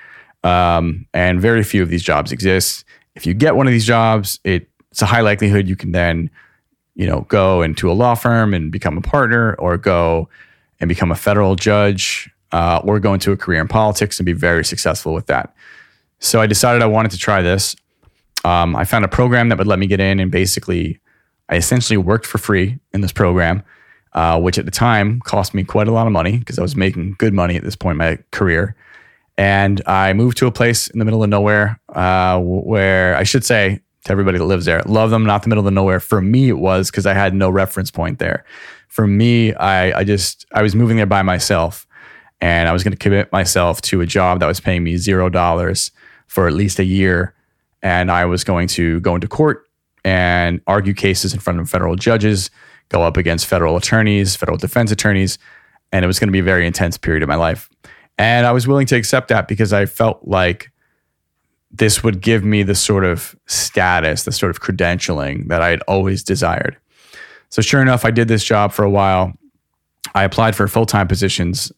um, 0.43 1.05
and 1.13 1.39
very 1.39 1.63
few 1.63 1.83
of 1.83 1.89
these 1.89 2.01
jobs 2.01 2.31
exist 2.31 2.85
if 3.15 3.25
you 3.25 3.33
get 3.33 3.55
one 3.55 3.65
of 3.65 3.71
these 3.71 3.85
jobs, 3.85 4.39
it, 4.43 4.69
it's 4.91 5.01
a 5.01 5.05
high 5.05 5.21
likelihood 5.21 5.67
you 5.67 5.75
can 5.75 5.91
then, 5.91 6.29
you 6.95 7.07
know, 7.07 7.21
go 7.21 7.61
into 7.61 7.89
a 7.89 7.93
law 7.93 8.13
firm 8.13 8.53
and 8.53 8.71
become 8.71 8.97
a 8.97 9.01
partner, 9.01 9.55
or 9.55 9.77
go 9.77 10.29
and 10.79 10.89
become 10.89 11.11
a 11.11 11.15
federal 11.15 11.55
judge, 11.55 12.29
uh, 12.51 12.81
or 12.83 12.99
go 12.99 13.13
into 13.13 13.31
a 13.31 13.37
career 13.37 13.61
in 13.61 13.67
politics 13.67 14.19
and 14.19 14.25
be 14.25 14.33
very 14.33 14.63
successful 14.63 15.13
with 15.13 15.27
that. 15.27 15.54
So 16.25 16.41
I 16.41 16.47
decided 16.47 16.81
I 16.81 16.87
wanted 16.87 17.11
to 17.11 17.19
try 17.19 17.43
this. 17.43 17.75
Um, 18.43 18.75
I 18.75 18.83
found 18.83 19.05
a 19.05 19.07
program 19.07 19.49
that 19.49 19.59
would 19.59 19.67
let 19.67 19.77
me 19.77 19.85
get 19.85 19.99
in, 19.99 20.19
and 20.19 20.31
basically, 20.31 20.99
I 21.49 21.55
essentially 21.55 21.97
worked 21.97 22.25
for 22.25 22.39
free 22.39 22.79
in 22.93 23.01
this 23.01 23.11
program, 23.11 23.61
uh, 24.13 24.39
which 24.41 24.57
at 24.57 24.65
the 24.65 24.71
time 24.71 25.19
cost 25.21 25.53
me 25.53 25.63
quite 25.63 25.87
a 25.87 25.91
lot 25.91 26.07
of 26.07 26.13
money 26.13 26.39
because 26.39 26.57
I 26.57 26.63
was 26.63 26.75
making 26.75 27.15
good 27.19 27.31
money 27.31 27.55
at 27.55 27.63
this 27.63 27.75
point 27.75 27.93
in 27.93 27.97
my 27.99 28.17
career. 28.31 28.75
And 29.37 29.83
I 29.85 30.13
moved 30.13 30.37
to 30.37 30.47
a 30.47 30.51
place 30.51 30.87
in 30.87 30.97
the 30.97 31.05
middle 31.05 31.21
of 31.23 31.29
nowhere 31.29 31.79
uh, 31.89 32.39
where 32.39 33.15
I 33.15 33.23
should 33.23 33.45
say 33.45 33.81
to 34.05 34.11
everybody 34.11 34.39
that 34.39 34.45
lives 34.45 34.65
there, 34.65 34.81
love 34.87 35.11
them, 35.11 35.25
not 35.25 35.43
the 35.43 35.49
middle 35.49 35.67
of 35.67 35.73
nowhere. 35.73 35.99
For 35.99 36.21
me, 36.21 36.49
it 36.49 36.57
was 36.57 36.89
because 36.89 37.05
I 37.05 37.13
had 37.13 37.35
no 37.35 37.51
reference 37.51 37.91
point 37.91 38.17
there. 38.17 38.45
For 38.87 39.05
me, 39.05 39.53
I, 39.53 39.99
I 39.99 40.03
just, 40.03 40.47
I 40.53 40.63
was 40.63 40.73
moving 40.73 40.97
there 40.97 41.05
by 41.05 41.21
myself. 41.21 41.85
and 42.41 42.67
I 42.67 42.73
was 42.73 42.83
going 42.83 42.93
to 42.93 42.97
commit 42.97 43.31
myself 43.31 43.81
to 43.83 44.01
a 44.01 44.05
job 44.05 44.39
that 44.39 44.47
was 44.47 44.59
paying 44.59 44.83
me 44.83 44.97
zero 44.97 45.29
dollars 45.29 45.91
for 46.27 46.47
at 46.47 46.53
least 46.53 46.79
a 46.79 46.83
year. 46.83 47.33
And 47.81 48.11
I 48.11 48.25
was 48.25 48.43
going 48.43 48.67
to 48.69 48.99
go 49.01 49.15
into 49.15 49.27
court 49.27 49.67
and 50.03 50.61
argue 50.67 50.93
cases 50.93 51.33
in 51.33 51.39
front 51.39 51.59
of 51.59 51.69
federal 51.69 51.95
judges, 51.95 52.49
go 52.89 53.03
up 53.03 53.17
against 53.17 53.45
federal 53.45 53.75
attorneys, 53.75 54.35
federal 54.35 54.57
defense 54.57 54.91
attorneys. 54.91 55.37
And 55.91 56.03
it 56.03 56.07
was 56.07 56.19
going 56.19 56.27
to 56.27 56.33
be 56.33 56.39
a 56.39 56.43
very 56.43 56.67
intense 56.67 56.97
period 56.97 57.23
of 57.23 57.29
my 57.29 57.35
life. 57.35 57.69
And 58.17 58.45
I 58.45 58.51
was 58.51 58.67
willing 58.67 58.87
to 58.87 58.95
accept 58.95 59.27
that 59.29 59.47
because 59.47 59.73
I 59.73 59.85
felt 59.85 60.27
like 60.27 60.71
this 61.71 62.03
would 62.03 62.21
give 62.21 62.43
me 62.43 62.63
the 62.63 62.75
sort 62.75 63.03
of 63.03 63.35
status, 63.47 64.23
the 64.23 64.31
sort 64.31 64.49
of 64.49 64.61
credentialing 64.61 65.47
that 65.49 65.61
I 65.61 65.69
had 65.69 65.81
always 65.87 66.23
desired. 66.23 66.77
So, 67.49 67.61
sure 67.61 67.81
enough, 67.81 68.05
I 68.05 68.11
did 68.11 68.27
this 68.27 68.43
job 68.43 68.71
for 68.71 68.83
a 68.83 68.89
while. 68.89 69.33
I 70.13 70.23
applied 70.23 70.55
for 70.55 70.67
full 70.67 70.85
time 70.85 71.07
positions 71.07 71.71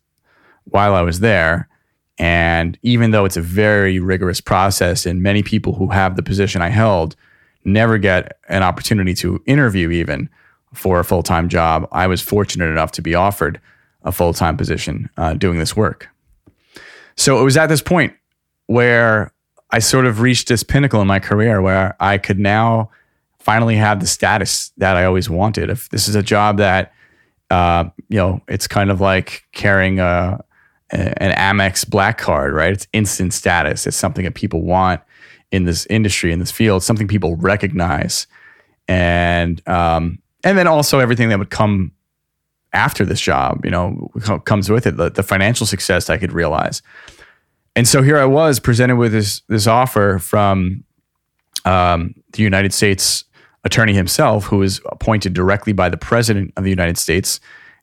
while 0.66 0.94
I 0.94 1.02
was 1.02 1.20
there. 1.20 1.68
And 2.20 2.78
even 2.82 3.12
though 3.12 3.26
it's 3.26 3.38
a 3.38 3.42
very 3.42 4.00
rigorous 4.00 4.42
process, 4.42 5.06
and 5.06 5.22
many 5.22 5.44
people 5.44 5.74
who 5.74 5.90
have 5.90 6.16
the 6.16 6.24
position 6.24 6.62
I 6.62 6.70
held 6.70 7.16
never 7.64 7.98
get 7.98 8.40
an 8.50 8.64
opportunity 8.64 9.14
to 9.16 9.42
interview 9.46 9.92
even 9.92 10.30
for 10.74 11.00
a 11.00 11.04
full 11.04 11.24
time 11.24 11.50
job, 11.50 11.88
I 11.92 12.08
was 12.08 12.22
fortunate 12.22 12.70
enough 12.70 12.92
to 12.94 13.02
be 13.02 13.14
offered 13.14 13.62
a 14.04 14.12
full 14.12 14.34
time 14.34 14.58
position 14.58 15.10
uh, 15.18 15.34
doing 15.34 15.60
this 15.60 15.76
work. 15.76 16.10
So 17.16 17.40
it 17.40 17.44
was 17.44 17.58
at 17.58 17.68
this 17.68 17.82
point 17.82 18.14
where 18.68 19.34
I 19.72 19.80
sort 19.80 20.06
of 20.06 20.22
reached 20.22 20.48
this 20.48 20.64
pinnacle 20.64 21.02
in 21.02 21.08
my 21.08 21.20
career 21.20 21.62
where 21.62 21.96
I 22.00 22.18
could 22.18 22.40
now 22.40 22.90
finally 23.40 23.76
have 23.76 24.00
the 24.00 24.08
status 24.08 24.72
that 24.78 24.96
I 24.96 25.06
always 25.06 25.30
wanted. 25.30 25.70
If 25.70 25.90
this 25.90 26.08
is 26.08 26.16
a 26.16 26.24
job 26.24 26.58
that, 26.58 26.94
uh, 27.50 27.86
you 28.10 28.18
know, 28.18 28.42
it's 28.48 28.68
kind 28.68 28.92
of 28.92 29.02
like 29.02 29.44
carrying 29.52 30.00
a, 30.00 30.44
an 30.92 31.32
Amex 31.32 31.88
black 31.88 32.18
card, 32.18 32.54
right? 32.54 32.72
It's 32.72 32.88
instant 32.94 33.34
status. 33.34 33.88
It's 33.88 33.98
something 33.98 34.26
that 34.26 34.36
people 34.36 34.62
want 34.62 35.02
in 35.52 35.66
this 35.66 35.86
industry, 35.88 36.32
in 36.32 36.40
this 36.40 36.52
field, 36.52 36.84
something 36.84 37.08
people 37.08 37.36
recognize. 37.36 38.28
And, 38.88 39.62
um, 39.68 40.20
and 40.44 40.58
then 40.58 40.68
also 40.68 41.00
everything 41.00 41.30
that 41.30 41.40
would 41.40 41.50
come 41.50 41.92
after 42.74 43.06
this 43.06 43.20
job, 43.20 43.66
you 43.66 43.72
know, 43.72 44.10
comes 44.46 44.70
with 44.70 44.86
it, 44.86 44.98
the, 44.98 45.10
the 45.10 45.24
financial 45.24 45.66
success 45.66 46.10
I 46.10 46.18
could 46.18 46.32
realize. 46.32 46.82
And 47.76 47.88
so 47.88 48.02
here 48.02 48.18
I 48.18 48.26
was 48.26 48.60
presented 48.60 48.96
with 48.96 49.12
this 49.12 49.42
this 49.50 49.68
offer 49.68 50.18
from 50.20 50.84
um, 51.64 52.16
the 52.32 52.42
United 52.42 52.74
States 52.74 53.24
attorney 53.64 53.94
himself, 53.94 54.46
who 54.46 54.64
is 54.64 54.82
appointed 54.88 55.34
directly 55.34 55.74
by 55.74 55.88
the 55.88 55.98
president 55.98 56.54
of 56.58 56.64
the 56.64 56.72
United 56.72 56.98
States, 56.98 57.40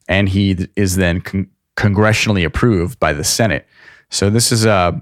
and 0.07 0.27
he 0.27 0.67
is 0.75 0.97
then 0.97 1.21
con- 1.21 1.49
congressionally 1.75 2.45
approved 2.45 2.99
by 2.99 3.13
the 3.13 3.23
Senate. 3.23 3.67
So 4.09 4.29
this 4.29 4.51
is 4.51 4.65
a 4.65 5.01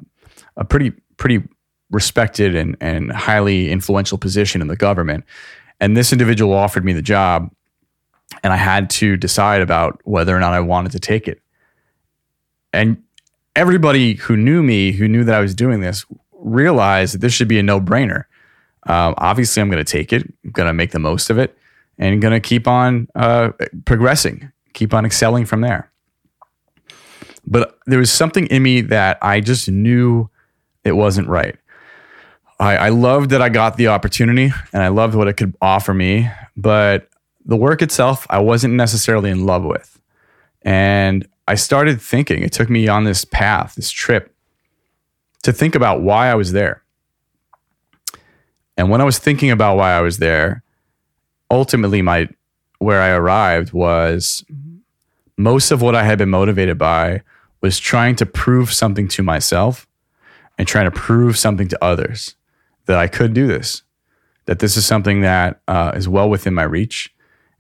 a 0.58 0.66
pretty 0.66 0.92
pretty 1.18 1.44
respected 1.90 2.56
and, 2.56 2.76
and 2.82 3.12
highly 3.12 3.72
influential 3.72 4.18
position 4.18 4.62
in 4.62 4.68
the 4.68 4.76
government. 4.76 5.24
And 5.80 5.96
this 5.96 6.12
individual 6.12 6.54
offered 6.54 6.84
me 6.84 6.94
the 6.94 7.02
job, 7.02 7.52
and 8.44 8.52
I 8.52 8.58
had 8.58 8.90
to 8.92 9.18
decide 9.18 9.62
about 9.62 10.00
whether 10.04 10.36
or 10.36 10.40
not 10.40 10.54
I 10.54 10.60
wanted 10.60 10.92
to 10.94 11.00
take 11.00 11.28
it. 11.28 11.42
And 12.72 13.04
everybody 13.56 14.16
who 14.16 14.36
knew 14.36 14.64
me, 14.64 14.92
who 14.92 15.08
knew 15.08 15.24
that 15.24 15.36
I 15.36 15.40
was 15.40 15.54
doing 15.54 15.82
this, 15.82 16.06
realized 16.32 17.14
that 17.14 17.20
this 17.20 17.34
should 17.34 17.48
be 17.48 17.60
a 17.60 17.64
no 17.64 17.80
brainer. 17.80 18.26
Um, 18.88 19.14
obviously, 19.18 19.62
I'm 19.62 19.70
going 19.70 19.84
to 19.84 19.92
take 19.92 20.12
it, 20.12 20.24
I'm 20.44 20.52
going 20.52 20.68
to 20.68 20.74
make 20.74 20.92
the 20.92 21.00
most 21.00 21.30
of 21.30 21.38
it, 21.38 21.58
and 21.98 22.22
going 22.22 22.34
to 22.34 22.40
keep 22.40 22.68
on 22.68 23.08
uh, 23.16 23.52
progressing, 23.86 24.52
keep 24.74 24.94
on 24.94 25.06
excelling 25.06 25.46
from 25.46 25.62
there. 25.62 25.92
But 27.46 27.78
there 27.86 28.00
was 28.00 28.12
something 28.12 28.48
in 28.48 28.64
me 28.64 28.82
that 28.82 29.18
I 29.22 29.42
just 29.42 29.70
knew 29.70 30.30
it 30.84 30.94
wasn't 30.94 31.28
right. 31.28 31.56
I, 32.60 32.76
I 32.78 32.90
loved 32.90 33.32
that 33.32 33.42
I 33.42 33.50
got 33.50 33.78
the 33.78 33.88
opportunity 33.88 34.52
and 34.72 34.84
I 34.84 34.88
loved 34.88 35.16
what 35.16 35.28
it 35.28 35.34
could 35.34 35.56
offer 35.62 35.94
me, 35.94 36.30
but 36.56 37.10
the 37.46 37.58
work 37.58 37.82
itself, 37.82 38.26
I 38.30 38.40
wasn't 38.40 38.76
necessarily 38.76 39.30
in 39.30 39.46
love 39.46 39.64
with. 39.64 40.00
And 40.62 41.28
I 41.48 41.56
started 41.56 42.02
thinking, 42.02 42.42
it 42.42 42.54
took 42.54 42.70
me 42.70 42.88
on 42.88 43.04
this 43.04 43.26
path, 43.26 43.76
this 43.76 43.92
trip, 43.92 44.34
to 45.44 45.52
think 45.52 45.76
about 45.76 46.02
why 46.02 46.30
I 46.30 46.36
was 46.36 46.54
there. 46.54 46.84
And 48.78 48.90
when 48.90 49.02
I 49.02 49.04
was 49.04 49.20
thinking 49.20 49.52
about 49.52 49.76
why 49.76 49.92
I 49.92 50.02
was 50.02 50.20
there, 50.20 50.64
ultimately 51.52 52.02
my 52.02 52.30
where 52.80 53.02
I 53.02 53.10
arrived 53.10 53.72
was 53.72 54.44
mm-hmm. 54.52 54.78
most 55.38 55.72
of 55.72 55.82
what 55.82 55.96
I 55.96 56.04
had 56.04 56.18
been 56.18 56.30
motivated 56.30 56.78
by 56.78 57.22
was 57.64 57.80
trying 57.80 58.16
to 58.18 58.26
prove 58.28 58.72
something 58.72 59.08
to 59.08 59.24
myself 59.24 59.88
and 60.60 60.68
trying 60.68 60.86
to 60.86 60.92
prove 60.92 61.36
something 61.36 61.68
to 61.70 61.84
others 61.84 62.36
that 62.86 63.00
I 63.00 63.08
could 63.08 63.34
do 63.34 63.48
this, 63.48 63.82
that 64.46 64.60
this 64.60 64.78
is 64.78 64.86
something 64.86 65.22
that 65.22 65.62
uh, 65.68 65.94
is 65.96 66.08
well 66.08 66.30
within 66.30 66.54
my 66.54 66.64
reach. 66.64 67.12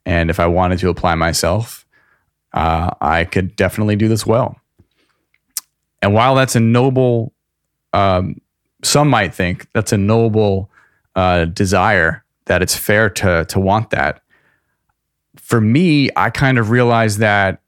And 0.06 0.30
if 0.30 0.40
I 0.40 0.46
wanted 0.46 0.78
to 0.80 0.90
apply 0.90 1.16
myself 1.16 1.84
uh, 2.54 2.92
I 3.02 3.26
could 3.26 3.56
definitely 3.56 3.96
do 3.96 4.08
this 4.08 4.26
well. 4.26 4.58
And 6.02 6.14
while 6.14 6.36
that's 6.36 6.56
a 6.56 6.60
noble, 6.60 7.34
um, 7.94 8.40
some 8.84 9.08
might 9.08 9.34
think 9.34 9.68
that's 9.74 9.92
a 9.92 9.98
noble 9.98 10.70
uh, 11.16 11.46
desire 11.46 12.24
that 12.46 12.62
it's 12.62 12.76
fair 12.76 13.10
to 13.10 13.46
to 13.46 13.60
want 13.60 13.90
that. 13.92 14.22
For 15.38 15.60
me, 15.60 16.10
I 16.16 16.30
kind 16.30 16.58
of 16.58 16.70
realized 16.70 17.20
that 17.20 17.62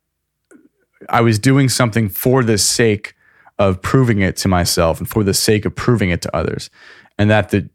I 1.10 1.22
was 1.22 1.40
doing 1.40 1.70
something 1.70 2.10
for 2.10 2.44
the 2.44 2.58
sake 2.58 3.16
of 3.58 3.82
proving 3.82 4.20
it 4.20 4.36
to 4.38 4.48
myself 4.48 5.00
and 5.00 5.10
for 5.10 5.24
the 5.24 5.34
sake 5.34 5.66
of 5.66 5.76
proving 5.76 6.10
it 6.10 6.22
to 6.24 6.36
others, 6.36 6.70
and 7.18 7.30
that 7.30 7.50
the 7.50 7.70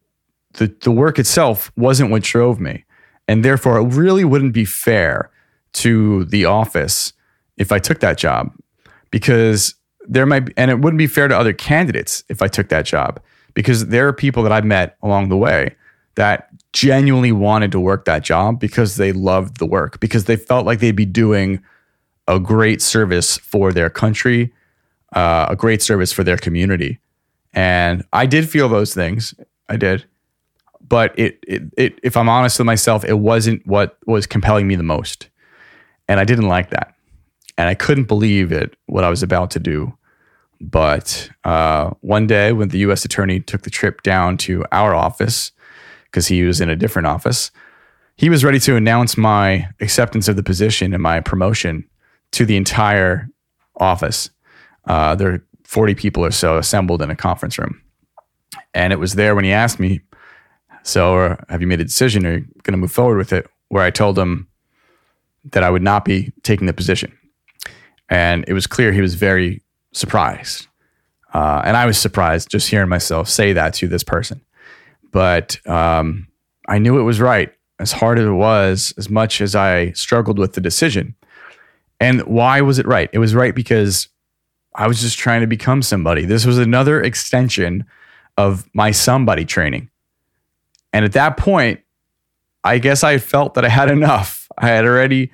the, 0.55 0.75
the 0.81 0.90
work 0.90 1.19
itself 1.19 1.71
wasn't 1.77 2.11
what 2.11 2.23
drove 2.23 2.59
me, 2.61 2.85
and 3.29 3.45
therefore 3.45 3.79
it 3.79 3.95
really 3.95 4.25
wouldn't 4.25 4.53
be 4.53 4.64
fair 4.64 5.31
to 5.73 6.25
the 6.27 6.45
office 6.45 7.12
if 7.57 7.71
I 7.71 7.79
took 7.79 8.01
that 8.01 8.19
job. 8.19 8.53
Because 9.11 9.75
there 10.09 10.27
might 10.27 10.40
be, 10.40 10.53
and 10.57 10.71
it 10.71 10.81
wouldn't 10.81 10.99
be 10.99 11.07
fair 11.07 11.29
to 11.29 11.37
other 11.37 11.53
candidates 11.53 12.25
if 12.29 12.43
I 12.43 12.49
took 12.49 12.69
that 12.69 12.85
job. 12.85 13.21
Because 13.55 13.88
there 13.88 14.07
are 14.09 14.12
people 14.12 14.43
that 14.43 14.53
I've 14.53 14.64
met 14.64 14.97
along 15.03 15.29
the 15.29 15.37
way 15.37 15.75
that 16.14 16.49
genuinely 16.73 17.33
wanted 17.33 17.73
to 17.73 17.81
work 17.81 18.05
that 18.05 18.23
job 18.23 18.61
because 18.61 18.97
they 18.97 19.12
loved 19.12 19.59
the 19.59 19.66
work 19.66 19.99
because 20.01 20.25
they 20.27 20.37
felt 20.37 20.66
like 20.66 20.79
they'd 20.79 20.93
be 20.93 21.07
doing 21.07 21.62
a 22.31 22.38
great 22.38 22.81
service 22.81 23.38
for 23.38 23.73
their 23.73 23.90
country, 23.90 24.53
uh, 25.14 25.47
a 25.49 25.57
great 25.57 25.83
service 25.83 26.12
for 26.12 26.23
their 26.23 26.37
community. 26.37 27.01
And 27.53 28.05
I 28.12 28.27
did 28.27 28.49
feel 28.49 28.69
those 28.69 28.95
things. 28.95 29.35
I 29.69 29.77
did. 29.77 30.05
But 30.87 31.16
it, 31.19 31.38
it, 31.47 31.62
it, 31.77 31.99
if 32.05 32.16
I'm 32.16 32.29
honest 32.29 32.59
with 32.59 32.66
myself, 32.66 33.05
it 33.05 33.19
wasn't 33.19 33.66
what 33.66 33.99
was 34.07 34.27
compelling 34.27 34.69
me 34.69 34.77
the 34.77 34.85
most. 34.85 35.29
And 36.09 36.21
I 36.21 36.25
didn't 36.25 36.49
like 36.49 36.71
that. 36.71 36.95
And 37.59 37.69
I 37.69 37.75
couldn't 37.75 38.05
believe 38.05 38.53
it, 38.53 38.77
what 38.87 39.05
I 39.05 39.11
was 39.11 39.23
about 39.23 39.51
to 39.53 39.61
do. 39.61 39.97
But 40.61 41.31
uh, 41.45 41.90
one 42.01 42.27
day, 42.27 42.53
when 42.53 42.69
the 42.69 42.79
U.S. 42.79 43.05
attorney 43.05 43.40
took 43.40 43.62
the 43.62 43.71
trip 43.71 44.03
down 44.03 44.37
to 44.38 44.64
our 44.71 44.95
office, 44.95 45.53
because 46.05 46.29
he 46.29 46.45
was 46.45 46.61
in 46.61 46.69
a 46.69 46.77
different 46.77 47.07
office, 47.07 47.51
he 48.16 48.29
was 48.29 48.45
ready 48.45 48.61
to 48.61 48.77
announce 48.77 49.16
my 49.16 49.69
acceptance 49.81 50.29
of 50.29 50.37
the 50.37 50.43
position 50.43 50.93
and 50.93 51.03
my 51.03 51.21
promotion 51.21 51.88
to 52.33 52.45
the 52.45 52.57
entire 52.57 53.29
office. 53.77 54.31
Uh, 54.87 55.14
there 55.14 55.33
are 55.33 55.45
40 55.64 55.95
people 55.95 56.25
or 56.25 56.31
so 56.31 56.59
assembled 56.59 57.03
in 57.03 57.11
a 57.11 57.16
conference 57.16 57.59
room. 57.59 57.81
And 58.75 58.93
it 58.93 58.99
was 58.99 59.14
there 59.14 59.35
when 59.35 59.45
he 59.45 59.53
asked 59.53 59.81
me, 59.81 60.01
So, 60.83 61.19
uh, 61.19 61.37
have 61.49 61.61
you 61.61 61.66
made 61.66 61.81
a 61.81 61.85
decision? 61.85 62.27
Are 62.27 62.38
you 62.38 62.40
going 62.62 62.73
to 62.73 62.79
move 62.79 62.93
forward 62.93 63.19
with 63.19 63.33
it? 63.33 63.49
Where 63.69 63.85
I 63.85 63.90
told 63.90 64.19
him, 64.19 64.49
that 65.53 65.62
I 65.62 65.71
would 65.71 65.83
not 65.83 66.05
be 66.05 66.33
taking 66.43 66.66
the 66.66 66.73
position. 66.73 67.16
And 68.09 68.45
it 68.49 68.53
was 68.53 68.66
clear 68.66 68.93
he 68.93 69.01
was 69.01 69.14
very 69.14 69.62
surprised. 69.93 70.66
Uh, 71.33 71.62
and 71.64 71.77
I 71.77 71.87
was 71.87 71.99
surprised 71.99 72.51
just 72.51 72.69
hearing 72.69 72.88
myself 72.88 73.29
say 73.29 73.53
that 73.53 73.75
to 73.75 73.88
this 73.88 74.03
person. 74.03 74.40
But 75.12 75.64
um, 75.66 76.29
I 76.69 76.79
knew 76.79 76.99
it 76.99 77.05
was 77.05 77.21
right, 77.21 77.53
as 77.79 77.93
hard 77.93 78.19
as 78.19 78.27
it 78.27 78.33
was, 78.33 78.93
as 78.99 79.09
much 79.09 79.40
as 79.40 79.55
I 79.55 79.93
struggled 79.93 80.38
with 80.38 80.55
the 80.55 80.61
decision. 80.61 81.14
And 82.01 82.23
why 82.23 82.63
was 82.63 82.79
it 82.79 82.87
right? 82.87 83.11
It 83.13 83.19
was 83.19 83.35
right 83.35 83.55
because 83.55 84.09
I 84.75 84.89
was 84.89 85.01
just 85.01 85.19
trying 85.19 85.43
to 85.43 85.47
become 85.47 85.83
somebody. 85.83 86.25
This 86.25 86.47
was 86.47 86.59
another 86.59 87.03
extension 87.03 87.85
of 88.37 88.69
my 88.75 88.91
somebody 88.91 89.45
training. 89.45 89.91
And 90.93 91.05
at 91.05 91.13
that 91.13 91.37
point, 91.37 91.81
I 92.65 92.79
guess 92.79 93.05
I 93.05 93.19
felt 93.19 93.55
that 93.55 93.65
I 93.65 93.69
had 93.69 93.91
enough 93.91 94.41
I 94.61 94.69
had 94.69 94.85
already, 94.85 95.31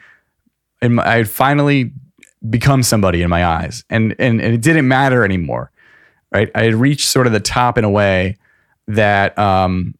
my, 0.82 1.06
I 1.06 1.16
had 1.16 1.28
finally 1.28 1.92
become 2.48 2.82
somebody 2.82 3.22
in 3.22 3.30
my 3.30 3.44
eyes, 3.44 3.84
and, 3.90 4.14
and 4.18 4.40
and 4.40 4.54
it 4.54 4.62
didn't 4.62 4.86
matter 4.86 5.24
anymore, 5.24 5.72
right? 6.30 6.50
I 6.54 6.64
had 6.64 6.74
reached 6.74 7.08
sort 7.08 7.26
of 7.26 7.32
the 7.32 7.40
top 7.40 7.76
in 7.76 7.84
a 7.84 7.90
way 7.90 8.36
that 8.86 9.36
um, 9.38 9.94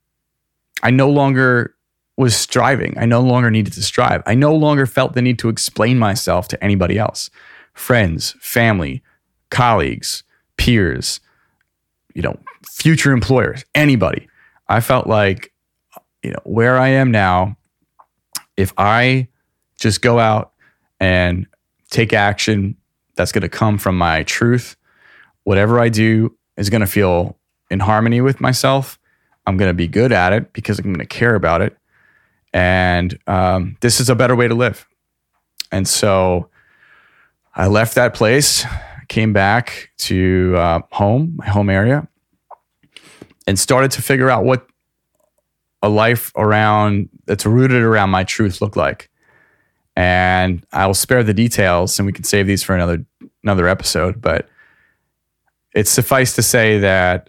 I 0.83 0.91
no 0.91 1.11
longer 1.11 1.75
was 2.17 2.35
striving. 2.35 2.97
I 2.99 3.05
no 3.07 3.21
longer 3.21 3.51
needed 3.51 3.75
to 3.75 3.83
strive. 3.83 4.23
I 4.27 4.35
no 4.35 4.55
longer 4.55 4.87
felt 4.87 5.13
the 5.13 5.23
need 5.23 5.39
to 5.41 5.49
explain 5.49 5.99
myself 5.99 6.49
to 6.49 6.65
anybody 6.65 6.99
else, 6.99 7.31
friends, 7.75 8.35
family, 8.41 9.03
colleagues, 9.51 10.23
peers, 10.57 11.21
you 12.15 12.23
know, 12.23 12.39
future 12.65 13.13
employers, 13.13 13.65
anybody. 13.75 14.29
I 14.69 14.81
felt 14.81 15.07
like, 15.07 15.53
you 16.23 16.31
know, 16.31 16.41
where 16.45 16.79
I 16.79 16.89
am 16.89 17.11
now, 17.11 17.57
if 18.57 18.73
I 18.79 19.29
just 19.79 20.01
go 20.01 20.19
out 20.19 20.53
and 20.99 21.47
take 21.91 22.13
action 22.13 22.77
that's 23.15 23.33
going 23.33 23.43
to 23.43 23.49
come 23.49 23.77
from 23.77 23.99
my 23.99 24.23
truth, 24.23 24.77
whatever 25.45 25.79
I 25.79 25.91
do 25.91 26.37
is 26.57 26.71
going 26.71 26.81
to 26.81 26.87
feel 26.87 27.39
in 27.71 27.81
harmony 27.81 28.21
with 28.21 28.41
myself. 28.41 28.99
I'm 29.47 29.57
going 29.57 29.71
to 29.71 29.75
be 29.75 29.87
good 29.87 30.13
at 30.13 30.33
it 30.33 30.53
because 30.53 30.79
I'm 30.79 30.87
going 30.87 30.99
to 30.99 31.07
care 31.07 31.35
about 31.35 31.61
it. 31.61 31.77
And 32.57 33.19
um, 33.27 33.77
this 33.83 34.01
is 34.01 34.09
a 34.09 34.15
better 34.15 34.35
way 34.35 34.49
to 34.49 34.55
live. 34.55 34.89
And 35.71 35.87
so 35.87 36.49
I 37.55 37.67
left 37.67 37.97
that 37.97 38.15
place, 38.15 38.65
came 39.09 39.35
back 39.35 39.91
to 39.99 40.55
uh, 40.57 40.81
home, 40.91 41.35
my 41.37 41.47
home 41.47 41.69
area, 41.69 42.09
and 43.47 43.59
started 43.59 43.91
to 43.91 44.01
figure 44.01 44.31
out 44.31 44.47
what 44.47 44.67
a 45.83 45.91
life 45.91 46.33
around 46.35 47.11
that's 47.27 47.45
rooted 47.45 47.83
around 47.83 48.09
my 48.09 48.25
truth 48.25 48.63
looked 48.63 48.77
like. 48.77 49.11
And 49.95 50.65
I'll 50.73 50.95
spare 50.95 51.23
the 51.23 51.35
details 51.35 51.99
and 51.99 52.07
we 52.07 52.13
can 52.15 52.25
save 52.25 52.47
these 52.47 52.63
for 52.63 52.75
another 52.75 53.05
another 53.43 53.69
episode, 53.69 54.23
but 54.23 54.49
it's 55.75 55.91
suffice 55.91 56.35
to 56.37 56.43
say 56.43 56.79
that 56.79 57.29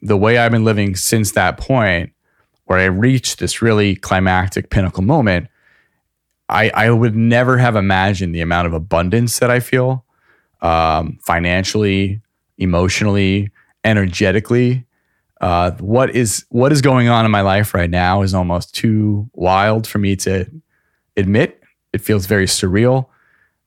the 0.00 0.16
way 0.16 0.38
I've 0.38 0.50
been 0.50 0.64
living 0.64 0.96
since 0.96 1.32
that 1.32 1.58
point, 1.58 2.14
where 2.66 2.78
I 2.78 2.84
reached 2.84 3.38
this 3.38 3.62
really 3.62 3.96
climactic 3.96 4.70
pinnacle 4.70 5.02
moment, 5.02 5.48
I, 6.48 6.70
I 6.70 6.90
would 6.90 7.16
never 7.16 7.58
have 7.58 7.74
imagined 7.74 8.34
the 8.34 8.40
amount 8.40 8.66
of 8.66 8.72
abundance 8.72 9.38
that 9.38 9.50
I 9.50 9.60
feel 9.60 10.04
um, 10.60 11.18
financially, 11.22 12.20
emotionally, 12.58 13.50
energetically. 13.84 14.84
Uh, 15.40 15.72
what 15.72 16.10
is 16.10 16.44
what 16.48 16.72
is 16.72 16.80
going 16.80 17.08
on 17.08 17.24
in 17.24 17.30
my 17.30 17.42
life 17.42 17.74
right 17.74 17.90
now 17.90 18.22
is 18.22 18.32
almost 18.32 18.74
too 18.74 19.28
wild 19.34 19.86
for 19.86 19.98
me 19.98 20.16
to 20.16 20.46
admit. 21.16 21.62
It 21.92 22.00
feels 22.00 22.26
very 22.26 22.46
surreal. 22.46 23.06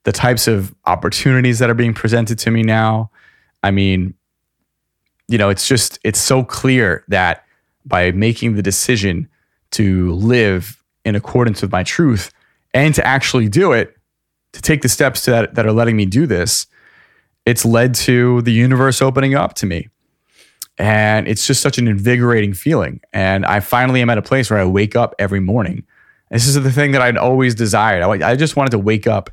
The 0.03 0.11
types 0.11 0.47
of 0.47 0.73
opportunities 0.85 1.59
that 1.59 1.69
are 1.69 1.75
being 1.75 1.93
presented 1.93 2.39
to 2.39 2.51
me 2.51 2.63
now. 2.63 3.11
I 3.61 3.71
mean, 3.71 4.13
you 5.27 5.37
know, 5.37 5.49
it's 5.49 5.67
just 5.67 5.99
it's 6.03 6.19
so 6.19 6.43
clear 6.43 7.03
that 7.09 7.43
by 7.89 8.11
making 8.11 8.55
the 8.55 8.61
decision 8.61 9.27
to 9.71 10.13
live 10.13 10.81
in 11.03 11.15
accordance 11.15 11.61
with 11.61 11.71
my 11.71 11.83
truth, 11.83 12.31
and 12.73 12.93
to 12.95 13.05
actually 13.05 13.49
do 13.49 13.71
it, 13.71 13.97
to 14.53 14.61
take 14.61 14.81
the 14.81 14.89
steps 14.89 15.25
that, 15.25 15.55
that 15.55 15.65
are 15.65 15.71
letting 15.71 15.97
me 15.97 16.05
do 16.05 16.25
this, 16.25 16.67
it's 17.45 17.65
led 17.65 17.95
to 17.95 18.41
the 18.43 18.51
universe 18.51 19.01
opening 19.01 19.33
up 19.35 19.53
to 19.55 19.65
me. 19.65 19.89
And 20.77 21.27
it's 21.27 21.45
just 21.45 21.61
such 21.61 21.77
an 21.77 21.87
invigorating 21.87 22.53
feeling. 22.53 23.01
And 23.11 23.45
I 23.45 23.59
finally 23.59 24.01
am 24.01 24.09
at 24.09 24.17
a 24.17 24.21
place 24.21 24.49
where 24.49 24.59
I 24.59 24.65
wake 24.65 24.95
up 24.95 25.13
every 25.19 25.39
morning. 25.39 25.83
This 26.31 26.47
is 26.47 26.61
the 26.61 26.71
thing 26.71 26.91
that 26.91 27.01
I'd 27.01 27.17
always 27.17 27.55
desired. 27.55 28.03
I, 28.03 28.31
I 28.31 28.35
just 28.35 28.55
wanted 28.55 28.71
to 28.71 28.79
wake 28.79 29.07
up 29.07 29.29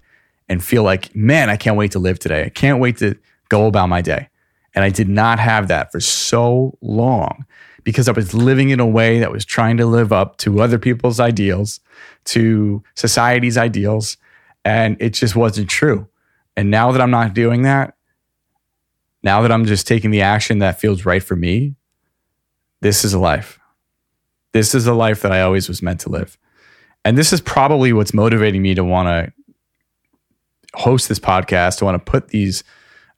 and 0.49 0.65
feel 0.65 0.83
like, 0.83 1.15
man, 1.15 1.51
I 1.51 1.57
can't 1.57 1.77
wait 1.77 1.93
to 1.93 1.99
live 1.99 2.19
today. 2.19 2.45
I 2.45 2.49
can't 2.49 2.81
wait 2.81 2.97
to 2.99 3.17
go 3.49 3.67
about 3.67 3.89
my 3.89 4.01
day. 4.01 4.29
And 4.75 4.85
I 4.85 4.91
did 4.91 5.09
not 5.09 5.39
have 5.39 5.69
that 5.69 5.93
for 5.93 6.01
so 6.01 6.77
long 6.81 7.45
because 7.87 8.09
I 8.09 8.13
was 8.13 8.35
living 8.35 8.71
in 8.71 8.81
a 8.81 8.87
way 8.87 9.21
that 9.21 9.31
was 9.31 9.45
trying 9.45 9.77
to 9.77 9.87
live 9.87 10.13
up 10.13 10.39
to 10.39 10.61
other 10.61 10.77
people's 10.77 11.21
ideals, 11.21 11.79
to 12.25 12.83
society's 12.97 13.57
ideals, 13.57 14.17
and 14.65 14.97
it 14.99 15.11
just 15.11 15.37
wasn't 15.37 15.71
true. 15.71 16.09
And 16.57 16.69
now 16.69 16.91
that 16.91 17.01
I'm 17.01 17.13
not 17.13 17.33
doing 17.33 17.63
that, 17.63 17.95
now 19.23 19.41
that 19.43 19.53
I'm 19.53 19.67
just 19.67 19.87
taking 19.87 20.11
the 20.11 20.23
action 20.23 20.59
that 20.59 20.81
feels 20.81 21.05
right 21.05 21.23
for 21.23 21.37
me, 21.37 21.77
this 22.81 23.05
is 23.05 23.15
a 23.15 23.21
life. 23.21 23.61
This 24.51 24.75
is 24.75 24.89
a 24.89 24.95
life 24.95 25.23
that 25.23 25.31
I 25.31 25.43
always 25.43 25.69
was 25.69 25.81
meant 25.81 26.01
to 26.01 26.09
live. 26.09 26.37
And 27.05 27.17
this 27.17 27.33
is 27.33 27.41
probably 27.41 27.93
what's 27.93 28.13
motivating 28.13 28.63
me 28.63 28.75
to 28.75 28.83
want 28.83 29.07
to 29.07 29.33
host 30.75 31.09
this 31.09 31.21
podcast, 31.21 31.79
to 31.79 31.85
want 31.85 32.05
to 32.05 32.11
put 32.11 32.29
these 32.29 32.65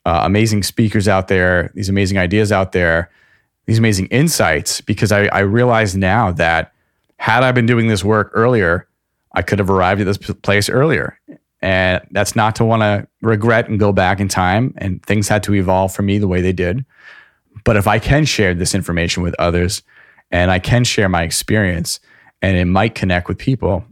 uh, 0.04 0.20
amazing 0.24 0.62
speakers 0.62 1.08
out 1.08 1.28
there, 1.28 1.72
these 1.74 1.88
amazing 1.88 2.18
ideas 2.18 2.52
out 2.52 2.72
there 2.72 3.10
these 3.68 3.78
amazing 3.78 4.06
insights 4.06 4.80
because 4.80 5.12
I, 5.12 5.26
I 5.26 5.40
realize 5.40 5.94
now 5.94 6.32
that 6.32 6.72
had 7.18 7.42
I 7.42 7.52
been 7.52 7.66
doing 7.66 7.86
this 7.86 8.02
work 8.02 8.30
earlier, 8.32 8.88
I 9.34 9.42
could 9.42 9.58
have 9.58 9.68
arrived 9.68 10.00
at 10.00 10.04
this 10.04 10.16
place 10.16 10.70
earlier. 10.70 11.20
And 11.60 12.00
that's 12.10 12.34
not 12.34 12.56
to 12.56 12.64
want 12.64 12.80
to 12.80 13.06
regret 13.20 13.68
and 13.68 13.78
go 13.78 13.92
back 13.92 14.20
in 14.20 14.28
time. 14.28 14.72
And 14.78 15.04
things 15.04 15.28
had 15.28 15.42
to 15.42 15.54
evolve 15.54 15.94
for 15.94 16.00
me 16.00 16.16
the 16.16 16.26
way 16.26 16.40
they 16.40 16.52
did. 16.52 16.86
But 17.62 17.76
if 17.76 17.86
I 17.86 17.98
can 17.98 18.24
share 18.24 18.54
this 18.54 18.74
information 18.74 19.22
with 19.22 19.34
others 19.38 19.82
and 20.30 20.50
I 20.50 20.60
can 20.60 20.82
share 20.82 21.10
my 21.10 21.22
experience 21.22 22.00
and 22.40 22.56
it 22.56 22.64
might 22.64 22.94
connect 22.94 23.28
with 23.28 23.36
people, 23.36 23.84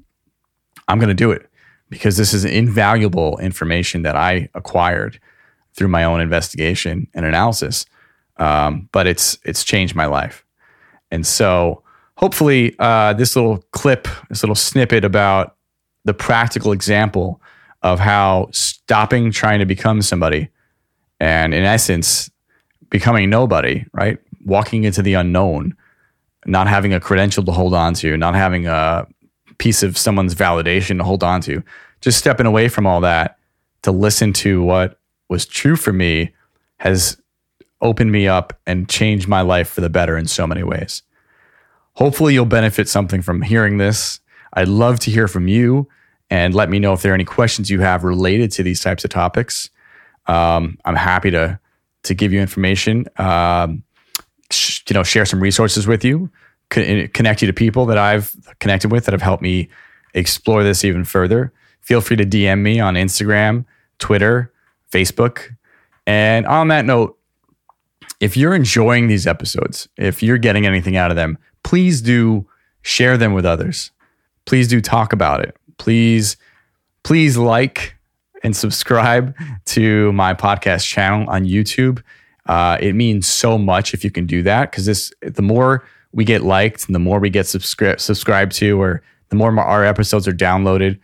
I'm 0.89 0.99
going 0.99 1.09
to 1.09 1.15
do 1.15 1.33
it 1.33 1.51
because 1.91 2.17
this 2.17 2.33
is 2.33 2.47
invaluable 2.47 3.37
information 3.41 4.05
that 4.05 4.17
I 4.17 4.49
acquired 4.55 5.21
through 5.75 5.89
my 5.89 6.05
own 6.05 6.23
investigation 6.23 7.09
and 7.13 7.27
analysis 7.27 7.85
um, 8.39 8.89
but 8.93 9.07
it's 9.07 9.39
it's 9.45 9.65
changed 9.65 9.95
my 9.95 10.07
life. 10.07 10.45
And 11.11 11.27
so 11.27 11.83
hopefully 12.17 12.75
uh, 12.79 13.13
this 13.13 13.37
little 13.37 13.59
clip, 13.73 14.09
this 14.29 14.43
little 14.43 14.55
snippet 14.55 15.05
about 15.05 15.57
the 16.05 16.15
practical 16.15 16.73
example 16.73 17.41
of 17.83 17.99
how 18.01 18.49
stopping 18.53 19.31
trying 19.31 19.59
to 19.59 19.67
become 19.67 20.03
somebody 20.03 20.49
and 21.21 21.55
in 21.55 21.65
essence 21.65 22.31
becoming 22.91 23.31
nobody, 23.31 23.85
right? 23.93 24.19
Walking 24.45 24.85
into 24.85 25.03
the 25.03 25.15
unknown, 25.15 25.77
not 26.47 26.69
having 26.69 26.95
a 26.95 27.01
credential 27.01 27.45
to 27.45 27.53
hold 27.53 27.75
on 27.75 27.95
to, 27.95 28.17
not 28.17 28.35
having 28.35 28.67
a 28.67 29.07
piece 29.59 29.83
of 29.83 29.99
someone's 29.99 30.35
validation 30.35 30.99
to 30.99 31.05
hold 31.05 31.23
on 31.23 31.41
to, 31.43 31.63
just 32.01 32.19
stepping 32.19 32.47
away 32.47 32.69
from 32.69 32.87
all 32.87 33.01
that 33.01 33.39
to 33.83 33.91
listen 33.91 34.33
to 34.33 34.63
what 34.63 34.99
was 35.29 35.47
true 35.47 35.77
for 35.77 35.93
me 35.93 36.33
has 36.79 37.21
opened 37.81 38.13
me 38.13 38.27
up 38.27 38.59
and 38.67 38.89
changed 38.89 39.29
my 39.29 39.41
life 39.41 39.69
for 39.69 39.81
the 39.81 39.91
better 39.91 40.17
in 40.17 40.27
so 40.27 40.47
many 40.47 40.63
ways. 40.63 41.03
Hopefully, 41.95 42.35
you'll 42.35 42.45
benefit 42.45 42.89
something 42.89 43.23
from 43.23 43.43
hearing 43.43 43.79
this. 43.79 44.21
I'd 44.53 44.69
love 44.69 45.01
to 45.01 45.11
hear 45.11 45.29
from 45.29 45.49
you 45.49 45.89
and 46.31 46.55
let 46.55 46.69
me 46.69 46.79
know 46.79 46.93
if 46.93 47.03
there 47.03 47.13
are 47.13 47.15
any 47.15 47.25
questions 47.25 47.71
you 47.71 47.81
have 47.81 48.05
related 48.05 48.51
to 48.53 48.63
these 48.63 48.81
types 48.81 49.05
of 49.05 49.11
topics. 49.11 49.71
Um, 50.27 50.79
I'm 50.85 50.97
happy 50.97 51.31
to 51.31 51.59
to 52.05 52.15
give 52.15 52.33
you 52.33 52.41
information. 52.41 53.07
Um, 53.17 53.83
sh- 54.51 54.83
you 54.89 54.95
know, 54.95 55.03
share 55.03 55.27
some 55.27 55.41
resources 55.41 55.87
with 55.87 56.05
you, 56.05 56.31
co- 56.71 57.09
connect 57.09 57.43
you 57.43 57.47
to 57.47 57.53
people 57.53 57.87
that 57.87 57.99
I've 57.99 58.35
connected 58.61 58.93
with 58.93 59.05
that 59.07 59.13
have 59.13 59.23
helped 59.23 59.43
me 59.43 59.69
explore 60.15 60.63
this 60.63 60.85
even 60.85 61.05
further. 61.05 61.53
Feel 61.81 62.01
free 62.01 62.17
to 62.17 62.25
DM 62.25 62.61
me 62.61 62.81
on 62.81 62.95
Instagram, 62.95 63.65
Twitter, 63.99 64.53
Facebook. 64.91 65.55
And 66.07 66.47
on 66.47 66.69
that 66.69 66.85
note, 66.85 67.16
if 68.21 68.37
you're 68.37 68.55
enjoying 68.55 69.09
these 69.09 69.27
episodes, 69.27 69.89
if 69.97 70.23
you're 70.23 70.39
getting 70.39 70.67
anything 70.67 70.97
out 70.97 71.11
of 71.11 71.17
them, 71.17 71.39
please 71.63 72.01
do 72.01 72.47
share 72.83 73.17
them 73.17 73.35
with 73.35 73.45
others. 73.45 73.91
Please 74.45 74.69
do 74.69 74.81
talk 74.81 75.13
about 75.13 75.41
it. 75.41 75.57
Please, 75.79 76.37
please 77.03 77.37
like 77.37 77.97
and 78.43 78.57
subscribe 78.57 79.35
to 79.67 80.13
my 80.13 80.33
podcast 80.33 80.87
channel 80.87 81.29
on 81.29 81.45
YouTube. 81.45 82.03
Uh, 82.47 82.79
it 82.81 82.95
means 82.95 83.27
so 83.27 83.59
much 83.59 83.93
if 83.93 84.05
you 84.05 84.11
can 84.11 84.25
do 84.25 84.43
that 84.43 84.71
because 84.71 84.87
this 84.87 85.13
the 85.21 85.43
more 85.43 85.85
we 86.13 86.25
get 86.25 86.43
liked 86.43 86.87
and 86.87 86.95
the 86.95 87.01
more 87.01 87.19
we 87.19 87.29
get 87.29 87.47
subscri- 87.47 87.99
subscribed 88.01 88.53
to 88.53 88.81
or 88.81 89.03
the 89.31 89.37
more 89.37 89.59
our 89.59 89.85
episodes 89.85 90.29
are 90.29 90.33
downloaded, 90.33 90.99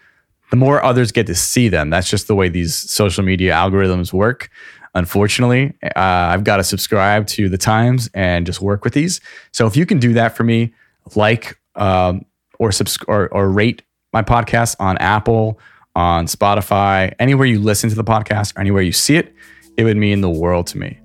the 0.51 0.57
more 0.57 0.83
others 0.85 1.11
get 1.11 1.27
to 1.27 1.35
see 1.35 1.69
them. 1.69 1.91
That's 1.91 2.09
just 2.09 2.29
the 2.29 2.37
way 2.37 2.49
these 2.49 2.75
social 2.75 3.25
media 3.25 3.53
algorithms 3.53 4.13
work. 4.13 4.51
Unfortunately, 4.95 5.73
uh, 5.83 5.91
I've 5.97 6.45
got 6.45 6.59
to 6.59 6.65
subscribe 6.65 7.27
to 7.29 7.49
the 7.49 7.59
Times 7.59 8.11
and 8.13 8.45
just 8.45 8.61
work 8.61 8.85
with 8.85 8.93
these. 8.93 9.21
So 9.53 9.67
if 9.67 9.77
you 9.77 9.87
can 9.87 9.99
do 9.99 10.13
that 10.15 10.37
for 10.37 10.45
me, 10.45 10.75
like 11.15 11.59
um, 11.77 12.25
or, 12.59 12.73
subs- 12.73 12.99
or, 13.09 13.29
or 13.29 13.49
rate 13.49 13.83
my 14.13 14.23
podcast 14.23 14.77
on 14.79 14.99
Apple, 14.99 15.59
on 15.97 16.27
Spotify, 16.27 17.15
anywhere 17.19 17.47
you 17.47 17.59
listen 17.59 17.89
to 17.91 17.97
the 17.97 18.05
podcast, 18.05 18.57
or 18.57 18.61
anywhere 18.61 18.83
you 18.83 18.93
see 18.93 19.17
it, 19.17 19.35
it 19.77 19.85
would 19.85 19.97
mean 19.97 20.21
the 20.21 20.31
world 20.31 20.67
to 20.69 20.79
me. 20.79 20.99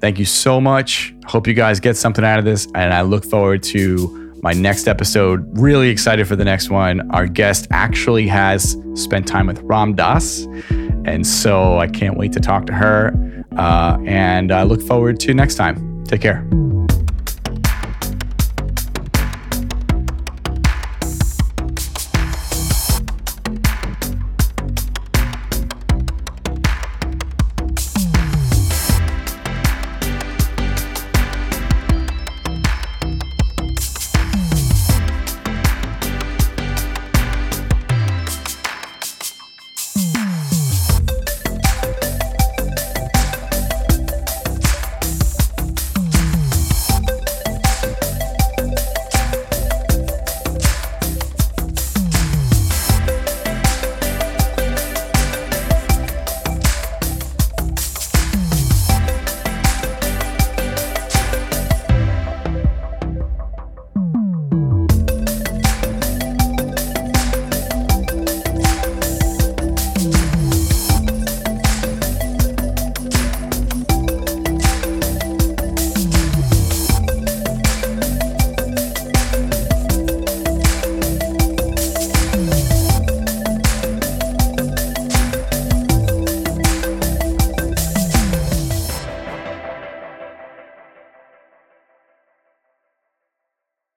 Thank 0.00 0.18
you 0.18 0.24
so 0.24 0.60
much. 0.60 1.14
Hope 1.26 1.46
you 1.46 1.54
guys 1.54 1.80
get 1.80 1.96
something 1.96 2.24
out 2.24 2.38
of 2.38 2.44
this, 2.44 2.66
and 2.74 2.94
I 2.94 3.02
look 3.02 3.24
forward 3.24 3.62
to 3.64 4.27
my 4.42 4.52
next 4.52 4.88
episode. 4.88 5.46
Really 5.58 5.88
excited 5.88 6.26
for 6.28 6.36
the 6.36 6.44
next 6.44 6.70
one. 6.70 7.10
Our 7.10 7.26
guest 7.26 7.66
actually 7.70 8.26
has 8.28 8.76
spent 8.94 9.26
time 9.26 9.46
with 9.46 9.60
Ram 9.62 9.94
Dass 9.94 10.46
and 11.08 11.26
so 11.26 11.78
I 11.78 11.88
can't 11.88 12.16
wait 12.16 12.32
to 12.32 12.40
talk 12.40 12.66
to 12.66 12.72
her. 12.72 13.44
Uh, 13.56 13.98
and 14.06 14.52
I 14.52 14.62
look 14.62 14.82
forward 14.82 15.18
to 15.20 15.34
next 15.34 15.56
time. 15.56 16.04
Take 16.04 16.20
care. 16.20 16.46